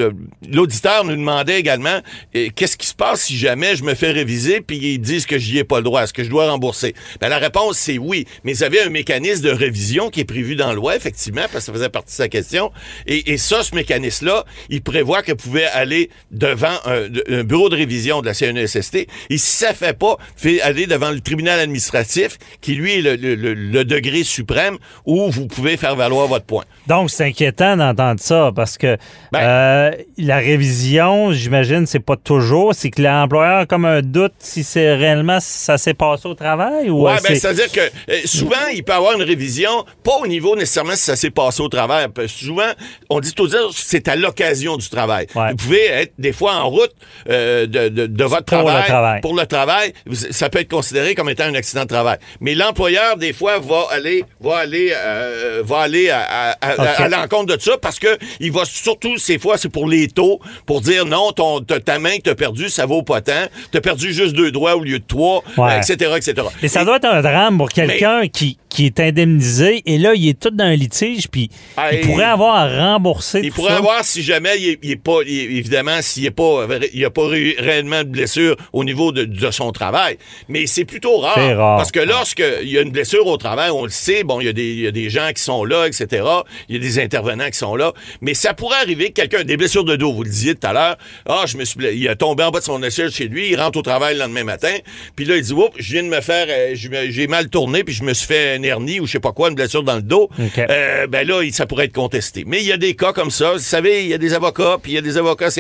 [0.49, 2.01] l'auditeur nous demandait également
[2.37, 5.39] euh, qu'est-ce qui se passe si jamais je me fais réviser puis ils disent que
[5.39, 6.95] j'y ai pas le droit, est-ce que je dois rembourser?
[7.21, 8.27] Ben, la réponse, c'est oui.
[8.45, 11.55] Mais vous avez un mécanisme de révision qui est prévu dans la loi, effectivement, parce
[11.55, 12.71] que ça faisait partie de sa question.
[13.07, 17.69] Et, et ça, ce mécanisme-là, il prévoit que vous pouvez aller devant un, un bureau
[17.69, 18.95] de révision de la CNESST.
[19.31, 23.17] Et si ça fait pas, fait aller devant le tribunal administratif, qui lui est le,
[23.17, 26.65] le- le- le degré suprême où vous pouvez faire valoir votre point.
[26.87, 28.97] Donc, c'est inquiétant d'entendre ça parce que
[29.33, 32.75] Ben- euh, la révision, j'imagine, c'est pas toujours.
[32.75, 36.91] C'est que l'employeur a comme un doute si c'est réellement ça s'est passé au travail
[36.91, 39.85] ou Ouais, euh, ben, c'est- c'est-à-dire que euh, souvent, il peut y avoir une révision,
[40.03, 42.07] pas au niveau nécessairement si ça s'est passé au travail.
[42.27, 42.71] Souvent,
[43.11, 45.27] on dit toujours c'est à l'occasion du travail.
[45.35, 45.51] Ouais.
[45.51, 46.93] Vous pouvez être des fois en route
[47.29, 49.21] euh, de, de, de votre Pour le travail, travail.
[49.21, 49.93] Pour le travail,
[50.31, 52.19] ça peut être considéré comme étant un accident de travail.
[52.41, 56.75] Mais l'employeur, des fois, va aller, va aller, euh, va aller à, à- à- à-
[56.95, 57.01] Ok.
[57.01, 60.41] à l'encontre de ça parce que il va surtout, ces fois, c'est pour les taux,
[60.67, 63.47] pour dire non, ton, ta main que t'as perdue, ça vaut pas tant.
[63.73, 65.79] T'as perdu juste deux doigts au lieu de trois, Ouais.
[65.79, 66.35] etc., etc.
[66.63, 70.15] Mais ça Et- doit être un drame pour quelqu'un qui, qui est indemnisé et là,
[70.15, 73.57] il est tout dans un litige puis Ah, il pourrait avoir à rembourser Il tout
[73.57, 73.79] pourrait ça.
[73.79, 75.69] avoir, si jamais il il est pas, il est-
[75.99, 78.85] évidemment, dépendamment s'il n'y a pas, il y a pas ré- réellement de blessure au
[78.85, 80.19] niveau de, de son travail.
[80.49, 81.35] Mais c'est plutôt rare.
[81.77, 84.49] Parce que lorsqu'il y a une blessure au travail, on le sait, bon, il y,
[84.49, 86.25] a des- il y a des gens qui sont là, etc.
[86.69, 87.93] Il y a des intervenants qui sont là.
[88.21, 90.73] Mais ça pourrait arriver que quelqu'un, des blessures de dos, vous le disiez tout à
[90.73, 90.97] l'heure,
[91.29, 93.61] ah, je me suis, il a tombé en bas de son échelle chez lui, il
[93.61, 94.75] rentre au travail le lendemain matin,
[95.17, 97.95] puis là, il dit, oups, je viens de me faire, euh, j'ai mal tourné, puis
[97.95, 100.03] je me suis fait un hernie ou je sais pas quoi, une blessure dans le
[100.03, 100.29] dos.
[100.39, 100.59] OK.
[100.59, 102.45] Euh, ben là, ça pourrait être contesté.
[102.47, 103.53] Mais il y a des cas comme ça.
[103.53, 105.51] Vous savez, il y a des avocats, puis il y a des avocats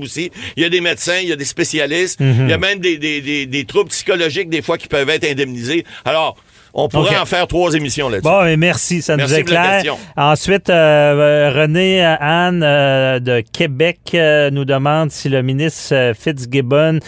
[0.00, 0.30] Aussi.
[0.56, 2.20] Il y a des médecins, il y a des spécialistes.
[2.20, 2.46] Mhm.
[2.46, 5.24] Il y a même des, des, des, des troubles psychologiques, des fois, qui peuvent être
[5.24, 5.84] indemnisés.
[6.04, 6.36] Alors,
[6.78, 8.28] on pourrait en faire trois émissions là-dessus.
[8.28, 9.82] Bon, et merci, ça Merci nous éclaire.
[10.16, 11.14] Ensuite, euh,
[11.46, 17.00] euh, René euh, Anne euh, de Québec euh, nous demande si le ministre Fitzgibbon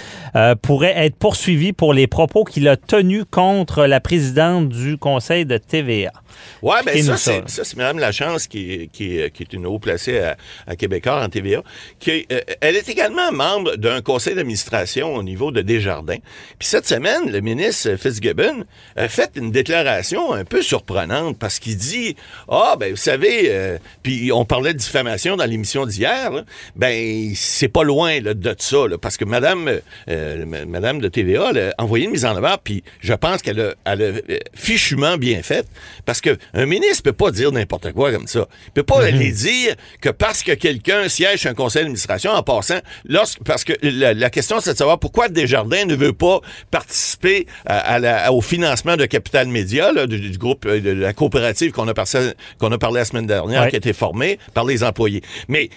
[0.62, 5.58] pourrait être poursuivi pour les propos qu'il a tenus contre la présidente du Conseil de
[5.58, 6.12] TVA.
[6.62, 7.42] Ben Expliquez-nous ça, ça.
[7.46, 10.76] c'est, ça, c'est Mme Lachance qui est, qui, qui est une haut placée à, à
[10.76, 11.62] Québécois en TVA.
[12.00, 16.18] Qui euh, elle est également membre d'un conseil d'administration au niveau de Desjardins.
[16.58, 18.64] Puis cette semaine, le ministre Fitzgibbon
[18.96, 22.16] a fait une déclaration un peu surprenante parce qu'il dit
[22.48, 26.44] Ah, ben, vous savez, euh, puis on parlait de diffamation dans l'émission d'hier,
[26.76, 29.68] ben, c'est pas loin là, de ça, là, parce que Madame,
[30.08, 33.60] euh, m- Madame de TVA a envoyé une mise en avant, puis je pense qu'elle
[33.60, 35.66] a, elle a euh, fichument bien fait,
[36.04, 38.46] parce que un ministre peut pas dire n'importe quoi comme ça.
[38.68, 42.42] Il peut pas aller dire que parce que quelqu'un siège sur un conseil d'administration en
[42.42, 46.40] passant, lorsque, parce que la, la question c'est de savoir pourquoi Desjardins ne veut pas
[46.70, 50.90] participer à, à la- au financement de Capital Média, là, du, du groupe euh, de
[50.90, 53.70] la coopérative qu'on a, parlé- qu'on a parlé la semaine dernière, Ouais.
[53.70, 55.22] qui a été formée par les employés.
[55.48, 55.70] Mais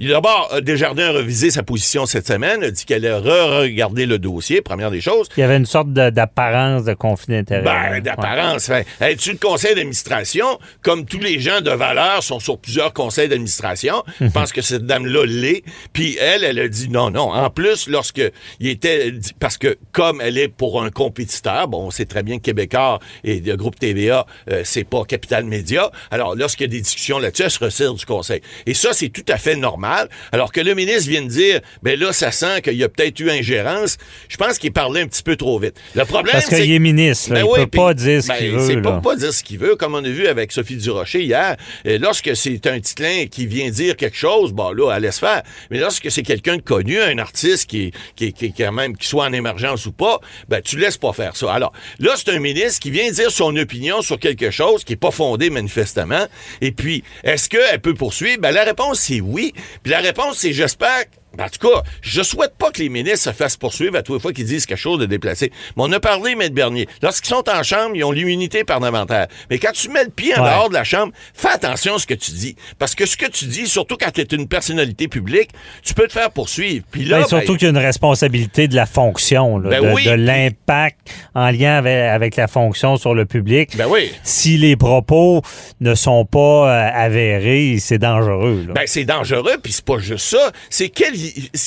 [0.00, 4.18] d'abord, euh, Desjardins a revisé sa position cette semaine, a dit qu'elle a re-regardé le
[4.18, 5.28] dossier, première des choses.
[5.36, 7.62] Il y avait une sorte d'apparence de conflit d'intérêt.
[7.62, 8.00] Ben, Ouais.
[8.00, 8.66] d'apparence.
[8.66, 10.58] Fait, Es-tu le conseil d'administration?
[10.82, 14.84] Comme tous les gens de valeur sont sur plusieurs conseils d'administration, je pense que cette
[14.86, 15.62] dame-là l'est.
[15.92, 17.32] Puis elle, elle a dit non, non.
[17.32, 18.22] En plus, lorsque
[18.60, 19.12] il était...
[19.40, 22.98] Parce que comme elle est pour un compétiteur, bon, on sait très bien que Québécois
[23.24, 25.90] et le groupe TVA, euh, c'est pas Capital Média.
[26.10, 28.40] Alors, lorsqu'il y a des discussions là-dessus, elle se retire du conseil.
[28.66, 30.08] Et ça, c'est tout à fait normal.
[30.32, 33.18] Alors que le ministre vient de dire, ben là, ça sent qu'il y a peut-être
[33.20, 33.96] eu ingérence.
[34.28, 35.74] Je pense qu'il parlait un petit peu trop vite.
[35.94, 38.22] Le problème, Parce c'est qu'il est ministre, là, Ben il oui, peut puis- pas dire
[38.22, 38.74] ce ben, qu'il veut.
[38.76, 38.82] Là.
[38.82, 41.56] pas, pas dire ce qu'il veut, comme on a vu avec Sophie Durocher hier.
[41.86, 45.42] Euh, lorsque c'est un titlin qui vient dire quelque chose, bon là, elle laisse faire.
[45.70, 49.32] Mais lorsque c'est quelqu'un de connu, un artiste qui, qui, quand même, qui soit en
[49.32, 51.52] émergence ou pas, ben tu laisses pas faire ça.
[51.52, 54.96] Alors là, c'est un ministre qui vient dire son opinion sur quelque chose qui est
[54.96, 56.26] pas fondé manifestement.
[56.60, 58.40] Et puis, est-ce qu'elle peut poursuivre?
[58.40, 59.52] Ben la réponse, c'est oui.
[59.82, 61.04] Puis la réponse, c'est j'espère
[61.40, 64.20] en tout cas, je souhaite pas que les ministres se fassent poursuivre à toutes les
[64.20, 65.50] fois qu'ils disent quelque chose de déplacé.
[65.76, 66.88] Mais on a parlé, Maître Bernier.
[67.02, 69.26] Lorsqu'ils sont en chambre, ils ont l'immunité parlementaire.
[69.50, 70.50] Mais quand tu mets le pied en Ouais.
[70.50, 72.56] dehors de la chambre, fais attention à ce que tu dis.
[72.78, 75.50] Parce que ce que tu dis, surtout quand tu es une personnalité publique,
[75.82, 76.84] tu peux te faire poursuivre.
[76.90, 79.82] Puis là, Ben, surtout ben, qu'il y a une responsabilité de la fonction, là, Ben
[79.82, 80.98] de, oui, de l'impact
[81.34, 83.76] en lien avec, avec la fonction sur le public.
[83.76, 84.10] Ben oui.
[84.22, 85.42] Si les propos
[85.80, 86.38] ne sont pas
[86.70, 88.64] euh, avérés, c'est dangereux.
[88.68, 88.74] là.
[88.74, 90.52] Ben, c'est dangereux, puis c'est pas juste ça.
[90.70, 90.88] C'est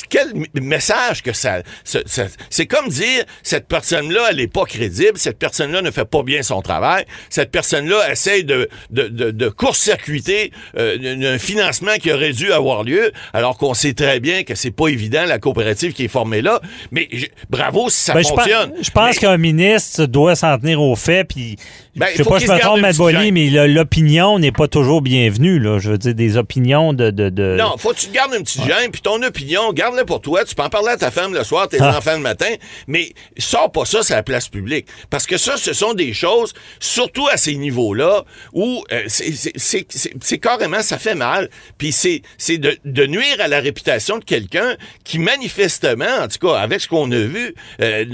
[0.08, 1.62] quel, message que ça...
[1.84, 6.04] ça- ça- c'est comme dire, cette personne-là, elle est pas crédible, cette personne-là ne fait
[6.04, 11.94] pas bien son travail, cette personne-là essaye de, de, de, de court-circuiter euh, un financement
[12.00, 15.38] qui aurait dû avoir lieu, alors qu'on sait très bien que c'est pas évident, la
[15.38, 16.60] coopérative qui est formée là.
[16.90, 18.70] Mais je- bravo si ça Ben, je fonctionne.
[18.70, 21.56] pense, je pense Mais- qu'un ministre doit s'en tenir aux faits, puis
[21.96, 23.34] Ben, je sais pas, je me trompe, gêne.
[23.34, 25.58] mais l'opinion n'est pas toujours bienvenue.
[25.58, 25.78] Là.
[25.80, 27.10] Je veux dire, des opinions de...
[27.10, 30.04] de, de- Non, faut que tu te gardes une petite gêne, puis ton opinion, garde-la
[30.04, 30.44] pour toi.
[30.44, 31.98] Tu peux en parler à ta femme le soir, tes Ah.
[31.98, 32.52] enfants le matin,
[32.86, 34.86] mais sors pas ça sur la place publique.
[35.10, 40.82] Parce que ça, ce sont des choses, surtout à ces niveaux-là, où euh, c'est- carrément,
[40.82, 41.50] ça fait mal.
[41.76, 42.22] Puis c'est
[42.58, 46.88] de, de nuire à la réputation de quelqu'un qui, manifestement, en tout cas, avec ce
[46.88, 48.04] qu'on a vu, euh,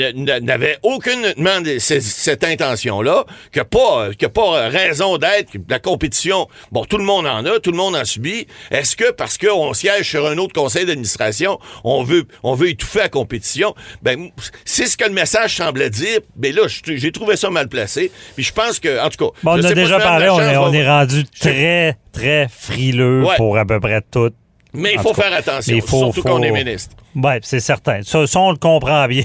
[0.41, 7.05] n'avait aucunement cette intention-là, que pas, que pas raison d'être, la compétition, bon, tout le
[7.05, 8.47] monde en a, tout le monde en subit.
[8.71, 13.01] Est-ce que parce qu'on siège sur un autre conseil d'administration, on veut, on veut étouffer
[13.01, 13.75] la compétition?
[14.03, 14.31] Ben,
[14.64, 16.21] c'est ce que le message semblait dire.
[16.37, 18.11] Mais là, j'ai trouvé ça mal placé.
[18.35, 19.39] Puis je pense que, en tout cas.
[19.43, 23.37] Bon, on a déjà parlé, on est, on est rendu très, très frileux Ouais.
[23.37, 24.31] pour à peu près tout.
[24.77, 26.95] Mais il faut faire attention, faut- surtout faut- qu'on est ministre.
[27.14, 28.01] Oui, c'est certain.
[28.03, 29.24] Ça, ça, on le comprend bien.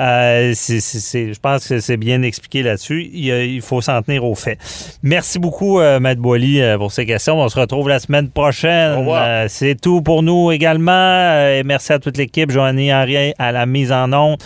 [0.00, 3.08] Euh, je pense que c'est bien expliqué là-dessus.
[3.12, 4.58] Il, faut s'en tenir aux faits.
[5.02, 7.40] Merci beaucoup, euh, Matt Boily, euh, pour ces questions.
[7.40, 9.06] On se retrouve la semaine prochaine.
[9.08, 11.46] Euh, c'est tout pour nous également.
[11.48, 12.50] Et merci à toute l'équipe.
[12.50, 14.38] Joanny Henry à la mise en onde.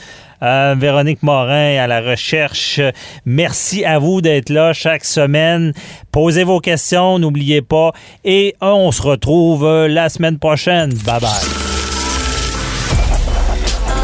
[0.42, 2.80] Euh, Véronique Morin à la recherche.
[3.24, 5.72] Merci à vous d'être là chaque semaine.
[6.12, 7.92] Posez vos questions, n'oubliez pas.
[8.24, 10.92] Et on se retrouve euh, la semaine prochaine.
[11.04, 11.78] Bye bye.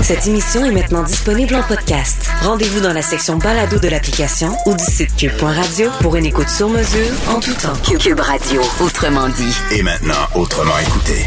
[0.05, 2.28] Cette émission est maintenant disponible en podcast.
[2.43, 6.68] Rendez-vous dans la section balado de l'application ou du site cube.radio pour une écoute sur
[6.68, 7.72] mesure en tout temps.
[7.99, 9.57] Cube Radio, autrement dit.
[9.72, 11.24] Et maintenant, autrement écouté.